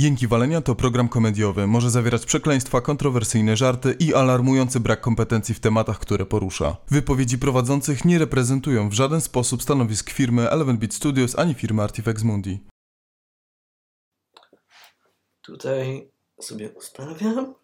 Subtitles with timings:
[0.00, 1.66] Jęki Walenia to program komediowy.
[1.66, 6.76] Może zawierać przekleństwa, kontrowersyjne żarty i alarmujący brak kompetencji w tematach, które porusza.
[6.88, 12.22] Wypowiedzi prowadzących nie reprezentują w żaden sposób stanowisk firmy Eleven Beat Studios ani firmy Artifex
[12.22, 12.60] Mundi.
[15.42, 16.10] Tutaj
[16.40, 17.54] sobie ustawiam.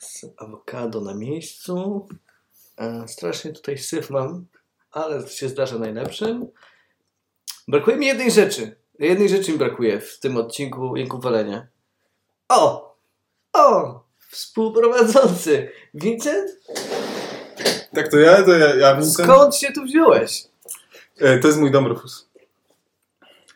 [0.00, 2.08] Z awokado na miejscu.
[2.76, 4.46] E, strasznie tutaj syf mam,
[4.90, 6.46] ale to się zdarza najlepszym.
[7.68, 8.76] Brakuje mi jednej rzeczy.
[8.98, 11.66] Jednej rzeczy mi brakuje w tym odcinku Jęku Walenia.
[12.48, 12.94] O!
[13.52, 14.00] O!
[14.30, 15.70] Współprowadzący!
[15.94, 16.50] Vincent?
[17.94, 19.28] Tak, to ja, to ja, ja Vincent.
[19.28, 20.44] Skąd się tu wziąłeś?
[21.20, 22.28] E, to jest mój dom, Rufus.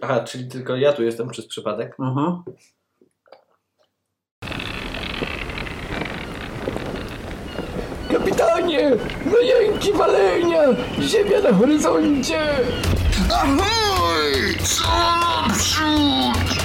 [0.00, 1.96] Aha, czyli tylko ja tu jestem przez przypadek.
[2.00, 2.42] Mhm.
[8.10, 8.90] Kapitanie!
[9.26, 10.62] No jęki walenia!
[11.00, 12.40] Ziemia na horyzoncie!
[14.22, 14.54] Ahoj!
[14.62, 14.84] Co
[15.20, 16.62] naprzód?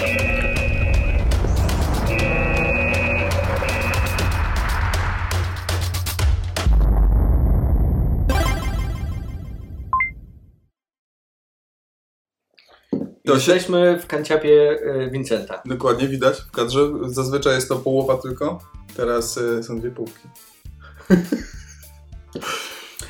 [13.25, 15.61] To się- Jesteśmy w kanciapie e, Vincenta.
[15.65, 16.79] Dokładnie widać w kadrze.
[17.05, 18.59] Zazwyczaj jest to połowa tylko.
[18.95, 20.27] Teraz e, są dwie półki.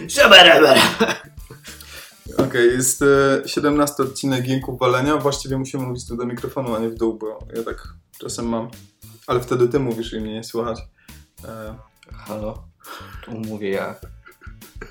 [0.10, 0.82] Szabarabara!
[2.38, 5.18] Okej, jest e, 17 odcinek Jęków Walenia.
[5.18, 7.88] Właściwie musimy mówić tu do mikrofonu, a nie w dół, bo ja tak
[8.20, 8.70] czasem mam.
[9.28, 10.80] Ale wtedy ty mówisz i mnie nie słychać.
[11.46, 11.76] E,
[12.14, 12.64] Halo,
[13.26, 13.96] tu mówię ja.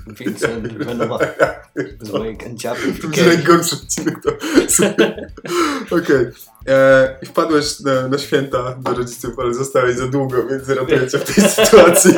[0.07, 1.23] Vincent Benoit
[2.01, 2.93] z mojej kanciapy.
[2.93, 4.23] to będzie najgorszy odcinek.
[4.23, 4.31] To...
[5.97, 6.27] Okej.
[6.69, 11.19] E, I wpadłeś na, na święta do rodziców, ale zostałeś za długo, więc ratuję cię
[11.19, 12.15] w tej sytuacji.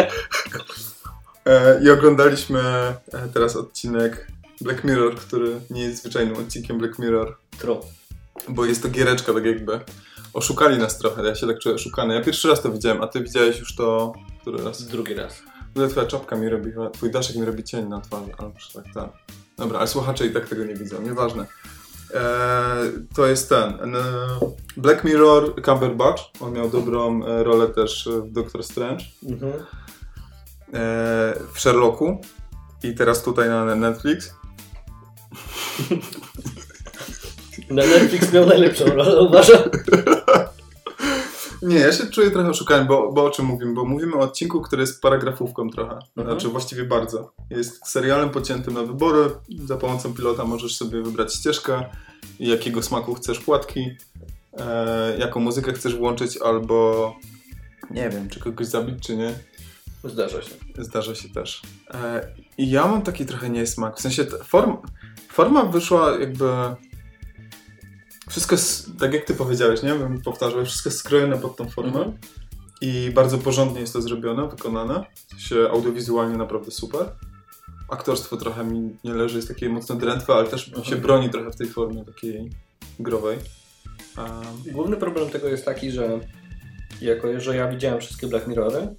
[1.47, 2.97] E, I oglądaliśmy e,
[3.35, 4.27] teraz odcinek
[4.61, 7.37] Black Mirror, który nie jest zwyczajnym odcinkiem Black Mirror.
[7.59, 7.81] Tro.
[8.49, 9.81] Bo jest to giereczka, tak jakby.
[10.33, 12.15] Oszukali nas trochę, ja się tak czuję oszukany.
[12.15, 14.13] Ja pierwszy raz to widziałem, a ty widziałeś już to...
[14.41, 14.83] Który raz?
[14.87, 15.43] Drugi raz.
[15.71, 19.11] Ogóle twoja czapka mi robi, twój daszek mi robi cień na twarzy, albo tak, tak.
[19.57, 21.47] Dobra, ale słuchacze i tak tego nie widzą, nieważne.
[22.15, 23.95] Eee, to jest ten.
[23.97, 23.99] e,
[24.77, 29.53] Black Mirror Cumberbatch, on miał dobrą e, rolę też w Doctor Strange, Mhm.
[29.53, 29.59] e,
[31.55, 32.21] w Sherlocku
[32.83, 34.35] i teraz tutaj na Netflix.
[37.71, 39.63] Na Netflix miał najlepszą rolę, uważam.
[41.63, 43.75] Nie, ja się czuję trochę oszukany, bo, bo o czym mówimy?
[43.75, 45.93] Bo mówimy o odcinku, który jest paragrafówką trochę.
[45.93, 46.27] Mhm.
[46.27, 47.33] Znaczy właściwie bardzo.
[47.51, 49.31] Jest serialem pociętym na wybory.
[49.65, 51.85] Za pomocą pilota możesz sobie wybrać ścieżkę,
[52.41, 53.97] jakiego smaku chcesz płatki,
[54.59, 57.15] e, jaką muzykę chcesz włączyć, albo
[57.91, 59.35] nie wiem, czy kogoś zabić, czy nie.
[60.05, 60.55] Zdarza się.
[60.79, 61.63] Zdarza się też.
[61.95, 62.29] E,
[62.59, 63.97] I ja mam taki trochę niesmak.
[63.97, 64.77] W sensie form,
[65.39, 66.45] forma wyszła jakby.
[68.29, 69.95] Wszystko jest, tak jak ty powiedziałeś, nie?
[69.95, 71.99] Bym powtarzał, wszystko jest skrojone pod tą formę.
[71.99, 72.19] Mhm.
[72.81, 75.05] I bardzo porządnie jest to zrobione, wykonane.
[75.31, 77.07] Sensie audiowizualnie naprawdę super.
[77.91, 80.85] Aktorstwo trochę mi nie leży, jest takie mocno drętwe, ale też Mhm.
[80.87, 82.51] się broni trochę w tej formie takiej
[83.01, 83.39] growej.
[84.17, 84.41] A,
[84.73, 86.21] Główny problem tego jest taki, że
[87.01, 88.95] jako, że ja widziałem wszystkie Black Mirrory,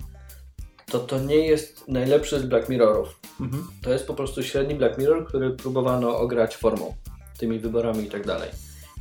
[0.92, 3.20] to to nie jest najlepszy z Black Mirrorów.
[3.42, 3.68] mhm.
[3.82, 6.96] To jest po prostu średni Black Mirror, który próbowano ograć formą,
[7.38, 8.50] tymi wyborami i tak dalej.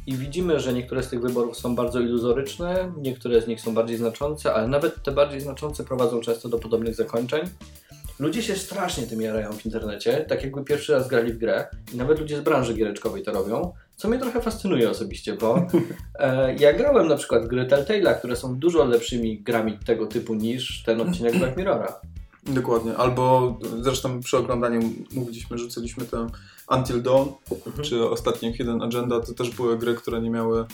[0.06, 3.96] I widzimy, że niektóre z tych wyborów są bardzo iluzoryczne, niektóre z nich są bardziej
[3.96, 7.48] znaczące, ale nawet te bardziej znaczące prowadzą często do podobnych zakończeń.
[8.18, 11.96] Ludzie się strasznie tym jarają w internecie, tak jakby pierwszy raz grali w grę i
[11.96, 15.66] nawet ludzie z branży giereczkowej to robią, co mnie trochę fascynuje osobiście, bo
[16.14, 20.82] e, ja grałem na przykład gry Telltale'a, które są dużo lepszymi grami tego typu niż
[20.82, 22.00] ten odcinek Black Mirrora.
[22.46, 22.96] Dokładnie.
[22.96, 24.80] Albo zresztą przy oglądaniu
[25.12, 26.30] mówiliśmy, rzuciliśmy ten
[26.70, 27.28] Until Dawn,
[27.66, 27.84] Mhm.
[27.84, 30.64] czy ostatnio Hidden Agenda, to też były gry, które nie miały...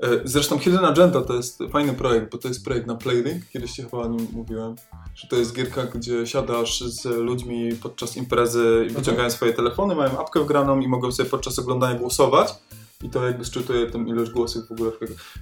[0.00, 3.72] e, Zresztą Hidden Agenda to jest fajny projekt, bo to jest projekt na Playlink, kiedyś
[3.72, 4.76] ci chyba o nim mówiłem,
[5.14, 10.20] że to jest gierka, gdzie siadasz z ludźmi podczas imprezy i wyciągają swoje telefony, mają
[10.20, 12.54] apkę wgraną i mogą sobie podczas oglądania głosować
[13.02, 14.90] i to jakby szczytuje tą ilość głosów w ogóle.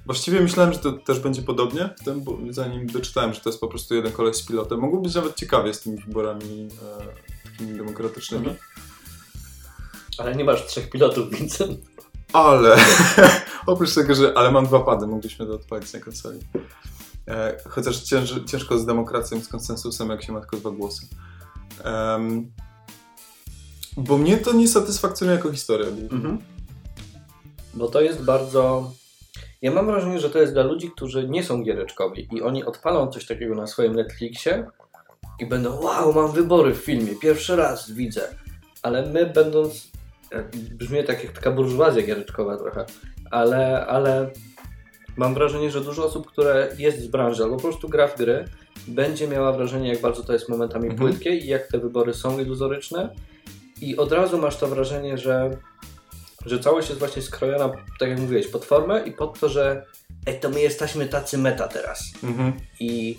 [0.06, 3.60] Właściwie myślałem, że to też będzie podobnie w tym, bo zanim doczytałem, że to jest
[3.60, 4.80] po prostu jeden koleś z pilotem.
[4.80, 6.68] Mogło być nawet ciekawie z tymi wyborami
[7.02, 8.46] e, takimi demokratycznymi.
[8.46, 8.64] Mhm.
[10.18, 11.93] Ale nie masz trzech pilotów, Vincent.
[12.34, 12.76] Ale
[13.66, 16.40] oprócz tego, że ale mam dwa pady, mogliśmy to odpalić na konsoli.
[17.28, 21.06] E, chociaż cięż, ciężko z demokracją, z konsensusem, jak się ma tylko dwa głosy.
[21.84, 22.52] Em,
[23.96, 25.86] bo mnie to nie satysfakcjonuje jako historia.
[27.74, 28.90] Bo to jest bardzo.
[29.62, 33.08] Ja mam wrażenie, że to jest dla ludzi, którzy nie są giereczkowi i oni odpalą
[33.08, 34.66] coś takiego na swoim Netflixie
[35.38, 38.28] i będą, wow, mam wybory w filmie, pierwszy raz widzę.
[38.82, 39.90] Ale my będąc,
[40.52, 42.84] brzmi tak jak taka burżuazja giereczkowa trochę,
[43.30, 44.30] ale, ale
[45.16, 48.44] mam wrażenie, że dużo osób, które jest z branży albo po prostu gra w gry,
[48.88, 51.10] będzie miała wrażenie, jak bardzo to jest momentami Mhm.
[51.10, 53.14] płytkie i jak te wybory są iluzoryczne.
[53.80, 55.50] I od razu masz to wrażenie, że,
[56.46, 59.86] że całość jest właśnie skrojona, tak jak mówiłeś, pod formę i pod to, że
[60.26, 62.12] ej, to my jesteśmy tacy meta teraz.
[62.22, 62.52] Mhm.
[62.80, 63.16] I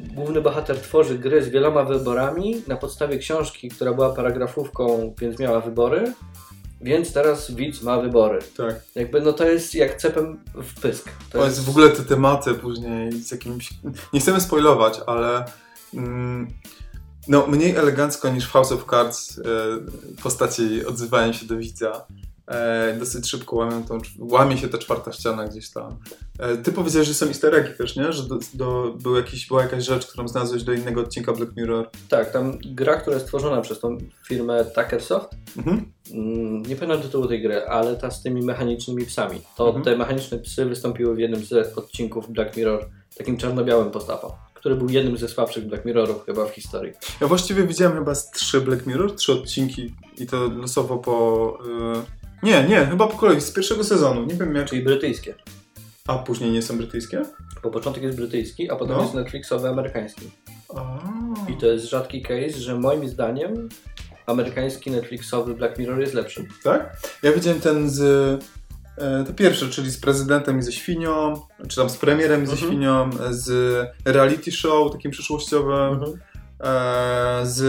[0.00, 5.60] główny bohater tworzy gry z wieloma wyborami na podstawie książki, która była paragrafówką, więc miała
[5.60, 6.12] wybory.
[6.80, 8.38] Więc teraz widz ma wybory.
[8.56, 8.74] Tak.
[8.94, 11.10] Jakby no to jest jak cepem w pysk.
[11.30, 13.70] To jest w ogóle te tematy później z jakimś...
[14.12, 15.44] Nie chcemy spoilować, ale
[15.94, 16.48] mm,
[17.28, 19.42] no, mniej elegancko niż w House of Cards e,
[20.22, 22.06] postaci odzywają się do widza.
[22.48, 25.96] E, dosyć szybko łamią tą, łamie się ta czwarta ściana gdzieś tam.
[26.38, 28.12] E, ty powiedziałeś, że są easter eggi też, nie?
[28.12, 31.90] Że do, do, był jakiś, była jakaś rzecz, którą znalazłeś do innego odcinka Black Mirror.
[32.08, 35.92] Tak, tam gra, która jest stworzona przez tą firmę Tuckersoft, Mhm.
[36.12, 39.40] mm, nie pamiętam tytułu tej gry, ale ta z tymi mechanicznymi psami.
[39.56, 39.84] To Mhm.
[39.84, 42.88] te mechaniczne psy wystąpiły w jednym z odcinków Black Mirror,
[43.18, 46.92] takim czarno-białym postapo, który był jednym ze słabszych Black Mirrorów chyba w historii.
[47.20, 51.58] Ja właściwie widziałem chyba z trzy Black Mirror, trzy odcinki i to losowo po...
[51.94, 54.24] E, nie, nie, chyba po kolei, z pierwszego sezonu.
[54.26, 54.66] Nie wiem jak...
[54.68, 55.34] Czyli brytyjskie.
[56.06, 57.22] A później nie są brytyjskie?
[57.62, 59.02] Bo początek jest brytyjski, a potem No.
[59.02, 60.30] jest Netflixowy amerykański.
[60.76, 60.98] A.
[61.52, 63.68] I to jest rzadki case, że moim zdaniem
[64.26, 66.46] amerykański Netflixowy Black Mirror jest lepszy.
[66.64, 66.96] Tak?
[67.22, 68.00] Ja widziałem ten z.
[68.98, 72.52] E, to pierwszy, czyli z prezydentem i ze świnią, czy tam z premierem i ze
[72.52, 72.70] Mhm.
[72.72, 73.50] świnią, z
[74.04, 76.00] reality show takim przyszłościowym,
[76.60, 77.62] e, z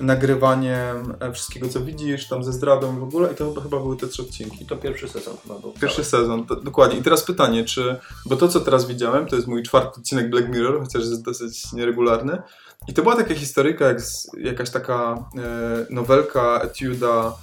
[0.00, 3.32] nagrywaniem e, wszystkiego, co widzisz, tam ze zdradą i w ogóle.
[3.32, 4.62] I to chyba, były te trzy odcinki.
[4.62, 5.72] I to pierwszy sezon chyba był.
[5.72, 6.98] Pierwszy sezon, to, dokładnie.
[6.98, 7.96] I teraz pytanie, czy.
[8.26, 11.72] Bo to, co teraz widziałem, to jest mój czwarty odcinek Black Mirror, chociaż jest dosyć
[11.72, 12.42] nieregularny.
[12.88, 17.34] I to była taka historyjka, jak z, jakaś taka e, nowelka, etiuda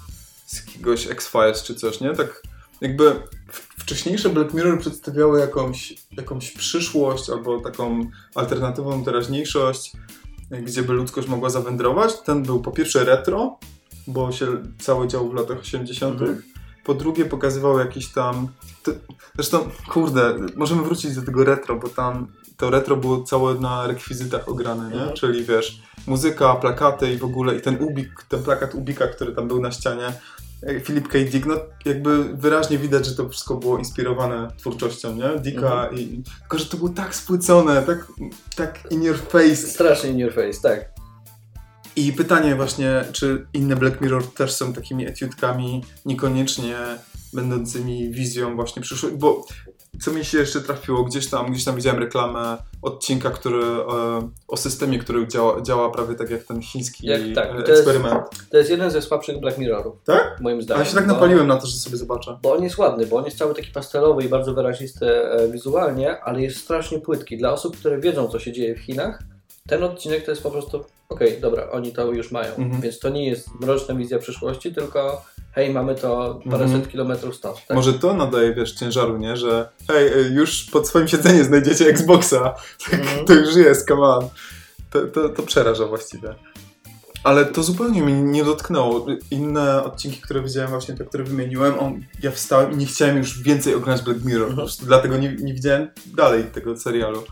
[0.45, 2.15] z jakiegoś X-Files czy coś, nie?
[2.15, 2.41] Tak
[2.81, 3.15] jakby
[3.79, 9.91] wcześniejsze Black Mirror przedstawiały jakąś, jakąś przyszłość albo taką alternatywną teraźniejszość,
[10.51, 12.21] gdzie by ludzkość mogła zawędrować.
[12.21, 13.57] Ten był po pierwsze retro,
[14.07, 14.47] bo się
[14.79, 16.21] cały dział w latach 80.
[16.21, 16.41] Mhm.
[16.85, 18.47] Po drugie pokazywał jakiś tam...
[18.83, 18.91] To,
[19.35, 24.49] zresztą, kurde, możemy wrócić do tego retro, bo tam to retro było całe na rekwizytach
[24.49, 24.95] ograne, nie?
[24.95, 25.13] Mhm.
[25.13, 29.47] Czyli wiesz, muzyka, plakaty i w ogóle i ten ubik, ten plakat ubika, który tam
[29.47, 30.13] był na ścianie,
[30.83, 31.19] Philip K.
[31.31, 35.39] Dick, no jakby wyraźnie widać, że to wszystko było inspirowane twórczością, nie?
[35.39, 35.99] Dicka Mhm.
[35.99, 36.23] i...
[36.39, 38.07] Tylko, że to było tak spłycone, tak,
[38.55, 39.55] tak in your face.
[39.55, 40.89] Strasznie in your face, tak.
[41.95, 46.75] I pytanie właśnie, czy inne Black Mirror też są takimi etiudkami, niekoniecznie
[47.33, 49.45] będącymi wizją właśnie przyszłości, bo
[50.01, 54.57] co mi się jeszcze trafiło, gdzieś tam, gdzieś tam widziałem reklamę odcinka, który e, o
[54.57, 58.23] systemie, który działa, działa prawie tak jak ten chiński Jak- tak, to jest- eksperyment.
[58.51, 60.37] To jest jeden ze słabszych Black Mirrorów, Tak?
[60.41, 60.83] moim A zdaniem.
[60.83, 62.37] ja się tak bo- napaliłem na to, że sobie zobaczę.
[62.41, 66.19] Bo on jest ładny, bo on jest cały taki pastelowy i bardzo wyrazisty e, wizualnie,
[66.23, 67.37] ale jest strasznie płytki.
[67.37, 69.19] Dla osób, które wiedzą, co się dzieje w Chinach,
[69.67, 72.55] ten odcinek to jest po prostu, okej, dobra, oni to już mają.
[72.55, 72.81] Mhm.
[72.81, 76.91] Więc to nie jest mroczna wizja przyszłości, tylko hej, mamy to paręset Mhm.
[76.91, 77.65] kilometrów stąd.
[77.67, 77.77] Tak?
[77.77, 79.37] Może to nadaje, wiesz, ciężaru, nie?
[79.37, 82.53] Że hej, e, już pod swoim siedzeniem znajdziecie Xboxa.
[82.93, 83.25] Mhm.
[83.25, 84.29] To już jest, come on.
[84.89, 86.35] To, to, to przeraża właściwie.
[87.23, 89.05] Ale to zupełnie mnie nie dotknęło.
[89.31, 93.41] Inne odcinki, które widziałem, właśnie te, które wymieniłem, on, ja wstałem i nie chciałem już
[93.43, 94.49] więcej oglądać Black Mirror.
[94.49, 94.67] Mhm.
[94.81, 95.87] dlatego nie, nie widziałem
[96.17, 97.23] dalej tego serialu.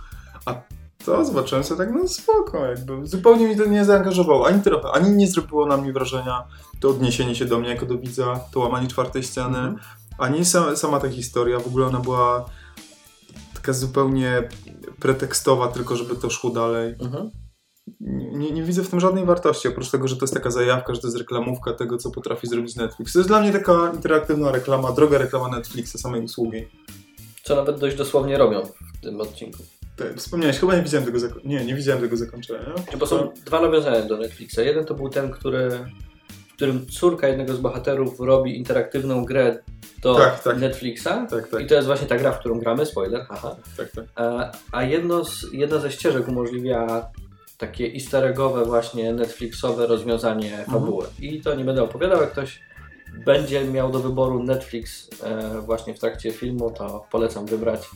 [0.45, 0.61] A
[1.05, 3.07] to zobaczyłem sobie tak, no spoko, jakby.
[3.07, 6.43] Zupełnie mi to nie zaangażowało, ani trochę, ani nie zrobiło na mnie wrażenia
[6.79, 9.77] to odniesienie się do mnie jako do widza, to łamanie czwartej ściany, Mhm.
[10.17, 12.45] ani sama, sama ta historia, w ogóle ona była
[13.53, 14.49] taka zupełnie
[14.99, 16.95] pretekstowa, tylko żeby to szło dalej.
[17.01, 17.31] Mhm.
[17.99, 20.93] Nie, nie, nie widzę w tym żadnej wartości, oprócz tego, że to jest taka zajawka,
[20.95, 23.13] że to jest reklamówka tego, co potrafi zrobić Netflix.
[23.13, 26.67] To jest dla mnie taka interaktywna reklama, droga reklama Netflixa, samej usługi.
[27.43, 28.61] Co nawet dość dosłownie robią
[28.97, 29.63] w tym odcinku.
[30.15, 32.73] Wspomniałeś, chyba nie widziałem tego, zako- nie, nie widziałem tego zakończenia.
[32.99, 34.57] Bo są dwa nawiązania do Netflixa.
[34.57, 35.69] Jeden to był ten, który,
[36.49, 39.57] w którym córka jednego z bohaterów robi interaktywną grę
[40.01, 40.57] do Tak, tak.
[40.59, 41.03] Netflixa.
[41.29, 43.55] Tak, tak, I to jest właśnie ta gra, w którą gramy, spoiler, haha.
[43.77, 44.05] tak, tak.
[44.19, 47.07] E, A jedno z, jedna ze ścieżek umożliwia
[47.57, 51.05] takie easter eggowe właśnie Netflixowe rozwiązanie fabuły.
[51.19, 52.59] I to nie będę opowiadał, jak ktoś
[53.25, 57.89] będzie miał do wyboru Netflix e, właśnie w trakcie filmu, to polecam wybrać.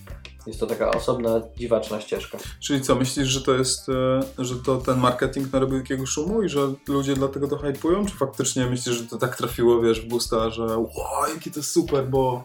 [0.48, 2.38] Jest to taka osobna, dziwaczna ścieżka.
[2.60, 6.50] Czyli co, myślisz, że to jest, e, że to ten marketing narobił takiego szumu i
[6.50, 8.06] że ludzie dlatego to hypują?
[8.06, 12.08] Czy faktycznie myślisz, że to tak trafiło, wiesz, w gusta, że wow, jaki to super,
[12.10, 12.44] bo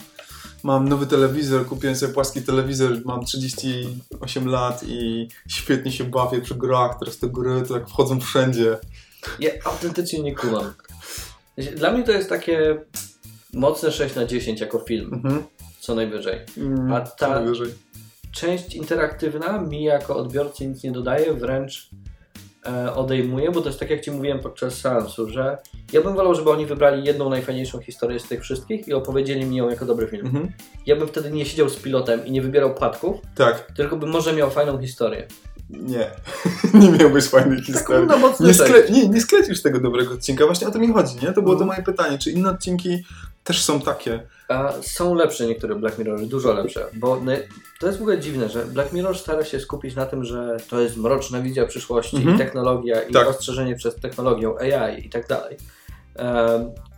[0.62, 6.54] mam nowy telewizor, kupiłem sobie płaski telewizor, mam 38 lat i świetnie się bawię przy
[6.54, 8.78] grach, teraz te gry to jak wchodzą wszędzie.
[9.38, 10.72] Ja autentycznie nie kumam.
[11.76, 12.76] Dla mnie to jest takie
[13.52, 15.10] mocne 6 na 10 jako film.
[15.14, 15.42] Mhm.
[15.80, 16.38] co najwyżej.
[16.58, 17.68] Mm, A ta- najwyżej.
[18.32, 21.90] Część interaktywna mi jako odbiorcy nic nie dodaje, wręcz
[22.66, 25.58] e, odejmuje, bo to jest tak jak Ci mówiłem podczas seansu, że
[25.92, 29.56] ja bym wolał, żeby oni wybrali jedną najfajniejszą historię z tych wszystkich i opowiedzieli mi
[29.56, 30.26] ją jako dobry film.
[30.26, 30.52] Mhm.
[30.86, 34.32] Ja bym wtedy nie siedział z pilotem i nie wybierał płatków, Tak, tylko bym może
[34.32, 35.26] miał fajną historię.
[35.70, 36.10] Nie.
[36.80, 38.08] nie miałbyś fajnej historii.
[38.20, 40.46] mocny Nie, skle- nie, nie sklecisz tego dobrego odcinka.
[40.46, 41.32] Właśnie o to mi chodzi, nie?
[41.32, 41.66] To było to Mhm.
[41.66, 42.18] moje pytanie.
[42.18, 43.04] Czy inne odcinki
[43.44, 44.26] też są takie?
[44.48, 47.40] A są lepsze niektóre Black Mirrory, dużo lepsze, bo ne-
[47.80, 50.80] to jest w ogóle dziwne, że Black Mirror stara się skupić na tym, że to
[50.80, 52.36] jest mroczna wizja przyszłości Mhm.
[52.36, 53.28] i technologia i Tak.
[53.28, 55.56] ostrzeżenie przed technologią AI i tak dalej.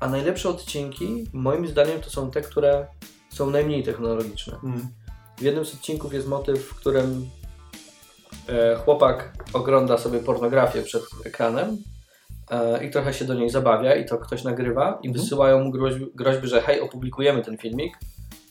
[0.00, 2.86] A najlepsze odcinki, moim zdaniem, to są te, które
[3.30, 4.56] są najmniej technologiczne.
[4.64, 4.88] Mm.
[5.38, 7.26] W jednym z odcinków jest motyw, w którym
[8.84, 11.76] chłopak ogląda sobie pornografię przed ekranem
[12.50, 15.12] e, i trochę się do niej zabawia i to ktoś nagrywa i Mhm.
[15.24, 17.98] wysyłają mu groźby, groźby, że hej, opublikujemy ten filmik,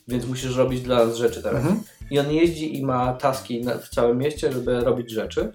[0.07, 1.61] więc musisz robić dla nas rzeczy teraz.
[1.61, 1.81] Mhm.
[2.11, 5.51] I on jeździ i ma taski w całym mieście, żeby robić rzeczy.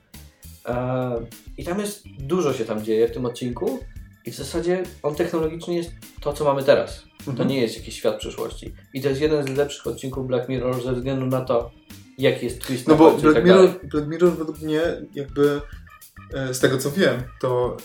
[0.69, 1.11] E,
[1.59, 3.79] I tam jest, dużo się tam dzieje w tym odcinku
[4.27, 7.03] i w zasadzie on technologicznie jest to, co mamy teraz.
[7.25, 7.49] To Mhm.
[7.49, 8.75] nie jest jakiś świat przyszłości.
[8.95, 11.71] I to jest jeden z lepszych odcinków Black Mirror ze względu na to,
[12.23, 13.71] jaki jest twist No bo Black tak Mirror.
[13.83, 14.81] Black Mirror według mnie
[15.15, 15.61] jakby
[16.35, 17.77] e, z tego co wiem, to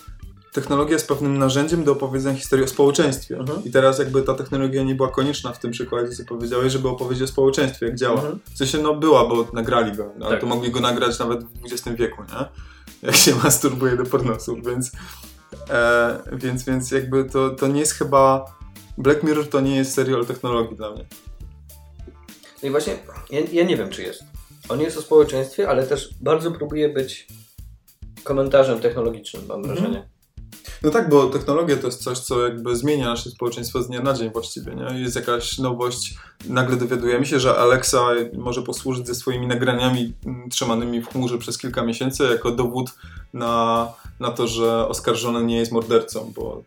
[0.53, 3.37] technologia jest pewnym narzędziem do opowiedzenia historii o społeczeństwie.
[3.37, 3.63] Mhm.
[3.63, 7.23] I teraz jakby ta technologia nie była konieczna w tym przykładzie, co powiedziałeś, żeby opowiedzieć
[7.23, 8.15] o społeczeństwie, jak działa.
[8.15, 8.39] Mhm.
[8.53, 10.41] W sensie no była, bo nagrali go, no, ale Tak.
[10.41, 12.45] to mogli go nagrać nawet w XX wieku, nie?
[13.07, 14.91] Jak się masturbuje do pornosów, więc
[15.69, 18.45] e, więc, więc jakby to, to nie jest chyba
[18.97, 21.05] Black Mirror to nie jest serial technologii dla mnie.
[22.63, 22.97] No i właśnie,
[23.29, 24.23] ja, ja nie wiem, czy jest.
[24.69, 27.27] On jest o społeczeństwie, ale też bardzo próbuje być
[28.23, 29.75] komentarzem technologicznym, mam Mhm.
[29.75, 30.07] wrażenie.
[30.83, 34.13] No tak, bo technologia to jest coś, co jakby zmienia nasze społeczeństwo z dnia na
[34.13, 34.99] dzień właściwie, nie?
[34.99, 36.15] Jest jakaś nowość,
[36.49, 37.97] nagle dowiadujemy się, że Alexa
[38.33, 42.89] może posłużyć ze swoimi nagraniami mm, trzymanymi w chmurze przez kilka miesięcy jako dowód
[43.33, 43.87] na,
[44.19, 46.63] na to, że oskarżony nie jest mordercą, bo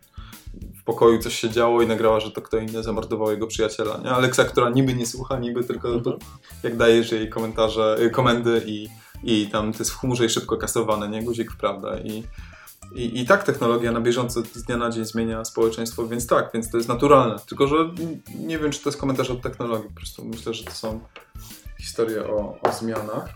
[0.91, 4.11] pokoju coś się działo i nagrała, że to kto inny zamordował jego przyjaciela, nie?
[4.11, 6.17] Alexa, która niby nie słucha, niby tylko Mhm.
[6.63, 8.89] jak dajesz jej komentarze, y, komendy i,
[9.25, 11.23] i tam to jest w chmurze i szybko kasowane, nie?
[11.23, 12.23] Guzik w prawdę i
[12.95, 16.71] i, I tak technologia na bieżąco z dnia na dzień zmienia społeczeństwo, więc tak, więc
[16.71, 17.37] to jest naturalne.
[17.49, 17.77] Tylko, że
[18.39, 19.89] nie wiem, czy to jest komentarz od technologii.
[19.89, 21.01] Po prostu myślę, że to są
[21.81, 23.29] historie o, o zmianach.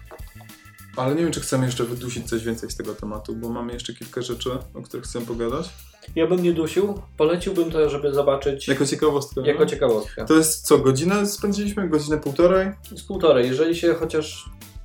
[0.97, 3.95] Ale nie wiem, czy chcemy jeszcze wydusić coś więcej z tego tematu, bo mamy jeszcze
[3.95, 5.71] kilka rzeczy, o których chcę pogadać.
[6.17, 9.41] Ja bym nie dusił, poleciłbym to, żeby zobaczyć Jako ciekawostkę.
[9.47, 9.67] jako no?
[9.67, 10.25] ciekawostkę.
[10.25, 11.89] To jest co, godzinę spędziliśmy?
[11.89, 12.73] Godzinę półtorej?
[12.97, 13.47] Z półtorej.
[13.47, 14.45] Jeżeli się chociaż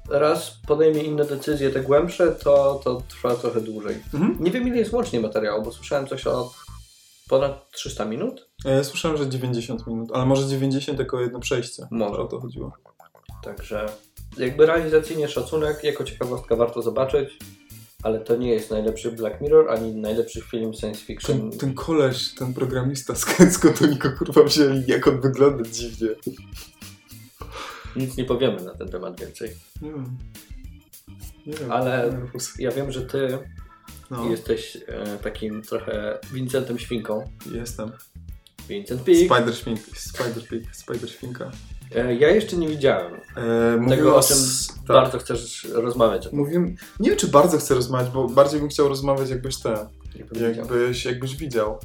[0.09, 3.95] raz podejmie inne decyzje, te głębsze, to, to trwa trochę dłużej.
[4.13, 4.37] Mhm.
[4.39, 6.51] Nie wiem, ile jest łącznie materiału, bo słyszałem coś o
[7.29, 8.49] ponad 300 minut.
[8.65, 11.87] Ja słyszałem, że 90 minut, ale może 90 jako jedno przejście.
[11.91, 12.21] Może.
[12.21, 12.73] O to chodziło.
[13.43, 13.85] Także
[14.37, 17.29] jakby realizacyjnie szacunek, jako ciekawostka warto zobaczyć,
[18.03, 21.49] ale to nie jest najlepszy Black Mirror, ani najlepszy film science fiction.
[21.49, 26.07] Ten, ten koleś, ten programista z, z Kotonika, kurwa wzięli, jak on wygląda dziwnie.
[27.95, 29.49] Nic nie powiemy na ten temat więcej.
[29.81, 30.17] Nie wiem.
[31.45, 31.73] Nie.
[31.73, 32.27] Ale-
[32.57, 32.65] Nie.
[32.65, 33.37] Ja wiem, że ty
[34.11, 37.29] no, jesteś e, takim trochę Vincentem Świnką.
[37.53, 37.91] jestem.
[38.69, 39.31] Vincent Pig.
[39.33, 39.81] Spider Świnka.
[39.95, 41.51] Spider Pig, Spider Świnka.
[41.95, 44.37] E, ja jeszcze nie widziałem E, tego, o czym
[44.77, 44.85] tak.
[44.87, 46.31] bardzo chcesz rozmawiać.
[46.31, 50.27] Mówimy, nie wiem, czy bardzo chcę rozmawiać, bo bardziej bym chciał rozmawiać, jakbyś te, Jak
[50.27, 50.51] powiedział.
[50.53, 51.79] jakbyś, jakbyś widział.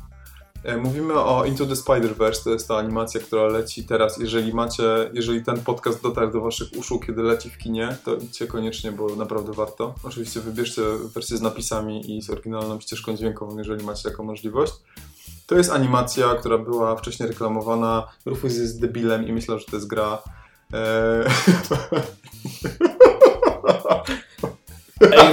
[0.65, 4.19] E, Mówimy o Into the Spider-Verse, to jest ta animacja, która leci teraz.
[4.19, 4.83] Jeżeli macie,
[5.13, 9.17] jeżeli ten podcast dotarł do waszych uszu, kiedy leci w kinie, to idźcie koniecznie, bo
[9.17, 9.95] naprawdę warto.
[10.03, 10.83] Oczywiście wybierzcie
[11.15, 14.73] wersję z napisami i z oryginalną ścieżką dźwiękową, jeżeli macie taką możliwość.
[15.47, 18.09] To jest animacja, która była wcześniej reklamowana.
[18.27, 20.23] Rufus jest debilem i myślał, że to jest gra.
[20.73, 21.25] E,
[25.01, 25.33] Ej!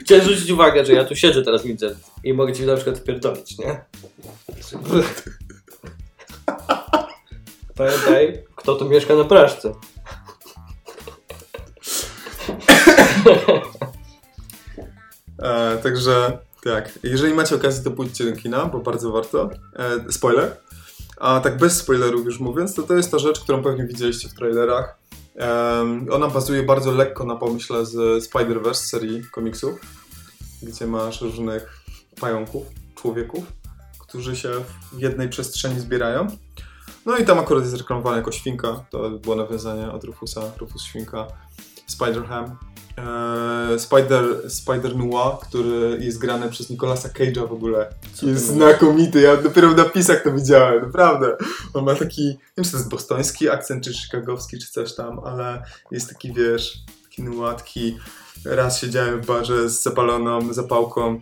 [0.00, 3.58] Chciałem zwrócić uwagę, że ja tu siedzę teraz, Vincent, i mogę ci na przykład wpierdolić,
[3.58, 3.84] nie?
[7.76, 9.72] Pamiętaj, kto tu mieszka na Praszce.
[15.38, 19.50] E, także tak, jeżeli macie okazję, to pójdźcie do kina, bo bardzo warto.
[19.76, 20.56] E, spoiler.
[21.16, 24.34] A tak bez spoilerów już mówiąc, to to jest ta rzecz, którą pewnie widzieliście w
[24.34, 24.98] trailerach.
[26.10, 29.80] Ona bazuje bardzo lekko na pomyśle z Spider-Verse serii komiksów,
[30.62, 31.80] gdzie masz różnych
[32.20, 33.44] pająków, człowieków,
[33.98, 34.50] którzy się
[34.92, 36.26] w jednej przestrzeni zbierają.
[37.06, 38.84] No i tam akurat jest reklamowana jako świnka.
[38.90, 41.26] To było nawiązanie od Rufusa, Rufus Świnka,
[41.90, 42.50] Spider-Ham.
[42.96, 47.94] E, Spider, Spider Noir, który jest grany przez Nicolasa Cage'a w ogóle.
[48.14, 51.36] Co jest znakomity, ja dopiero w napisach to widziałem, naprawdę.
[51.74, 55.20] On ma taki, nie wiem czy to jest bostoński akcent, czy chicagowski, czy coś tam,
[55.24, 57.98] ale jest taki, wiesz, taki nułatki.
[58.44, 61.20] Raz siedziałem w barze z zapaloną zapałką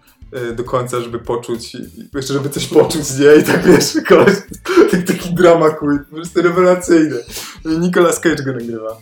[0.50, 1.76] y, do końca, żeby poczuć,
[2.14, 3.40] jeszcze żeby coś poczuć, nie?
[3.40, 4.36] I tak wiesz, koleś,
[4.90, 7.16] taki, taki drama queen, po prostu rewelacyjny.
[7.64, 8.96] Nicolas Cage go nagrywa.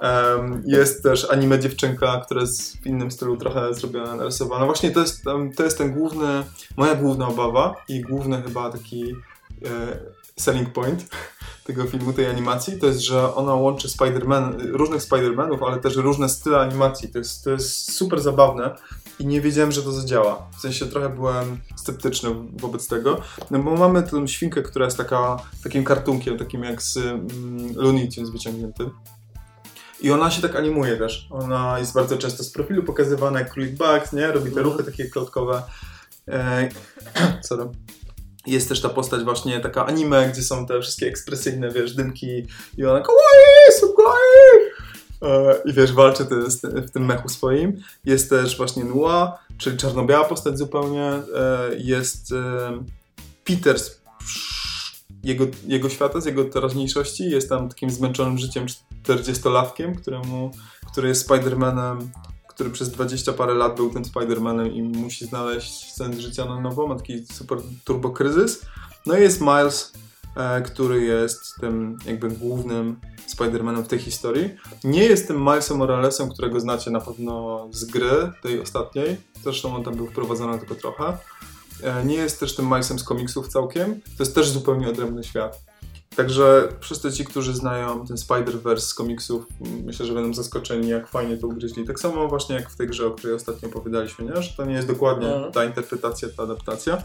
[0.00, 4.64] Em, jest też anime dziewczynka, która jest w innym stylu trochę zrobiona, narysowana.
[4.64, 5.24] Właśnie to jest,
[5.56, 6.44] to jest ten główny,
[6.76, 9.14] moja główna obawa i główny chyba taki
[9.64, 9.98] e,
[10.36, 11.04] selling point
[11.66, 16.28] tego filmu, tej animacji, to jest, że ona łączy Spider-Man, różnych Spider-Manów, ale też różne
[16.28, 17.08] style animacji.
[17.08, 18.76] To jest, to jest super zabawne
[19.18, 20.48] i nie wiedziałem, że to zadziała.
[20.58, 25.36] W sensie trochę byłem sceptyczny wobec tego, no bo mamy tę świnkę, która jest taka,
[25.62, 28.90] takim kartunkiem, takim jak z mm, Looney Tunes wyciągniętym.
[30.00, 31.26] I ona się tak animuje też.
[31.30, 34.26] Ona jest bardzo często z profilu pokazywana jak królik Bugs, nie?
[34.26, 35.62] Robi te ruchy takie klotkowe.
[36.28, 36.68] E,
[37.48, 37.64] sorry.
[38.46, 42.84] Jest też ta postać właśnie taka anime, gdzie są te wszystkie ekspresyjne, wiesz, dymki i
[42.84, 44.70] ona kawaii, so kawaii!
[45.22, 47.82] E, I wiesz, walczy z w tym mechu swoim.
[48.04, 49.28] Jest też właśnie Noir,
[49.58, 51.02] czyli czarno-biała postać zupełnie.
[51.02, 51.22] E,
[51.78, 52.84] jest e,
[53.44, 54.00] Peter z
[55.24, 57.30] jego, jego świata, z jego teraźniejszości.
[57.30, 58.66] Jest tam takim zmęczonym życiem
[59.08, 60.50] 40-latkiem, któremu,
[60.92, 62.06] który jest Spider-Manem,
[62.48, 66.86] który przez 20 parę lat był tym Spider-Manem i musi znaleźć sens życia na nowo.
[66.86, 68.62] Ma taki super turbokryzys.
[69.06, 69.92] No i jest Miles,
[70.36, 73.00] e, który jest tym jakby głównym
[73.36, 74.50] Spider-Manem w tej historii.
[74.84, 79.16] Nie jest tym Milesem Moralesem, którego znacie na pewno z gry, tej ostatniej.
[79.44, 81.16] Zresztą on tam był wprowadzony tylko trochę.
[81.82, 84.00] E, Nie jest też tym Milesem z komiksów całkiem.
[84.00, 85.67] To jest też zupełnie odrębny świat.
[86.16, 89.44] Także wszyscy ci, którzy znają ten Spider-Verse z komiksów,
[89.84, 91.84] myślę, że będą zaskoczeni, jak fajnie to ugryźli.
[91.86, 94.42] Tak samo właśnie jak w tej grze, o której ostatnio opowiadaliśmy, nie?
[94.42, 95.52] że to nie jest dokładnie Mhm.
[95.52, 97.02] ta interpretacja, ta adaptacja.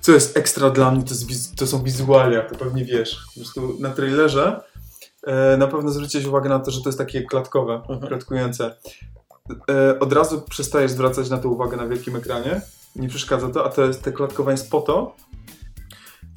[0.00, 3.20] Co jest ekstra dla mnie, to, wiz- to są wizualia, to pewnie wiesz.
[3.26, 4.60] Po prostu na trailerze
[5.26, 8.00] e, na pewno zwróciłeś uwagę na to, że to jest takie klatkowe, Mhm.
[8.00, 8.74] klatkujące.
[9.70, 12.60] E, od razu przestajesz zwracać na to uwagę na wielkim ekranie,
[12.96, 15.16] nie przeszkadza to, a to jest, te klatkowanie jest po to,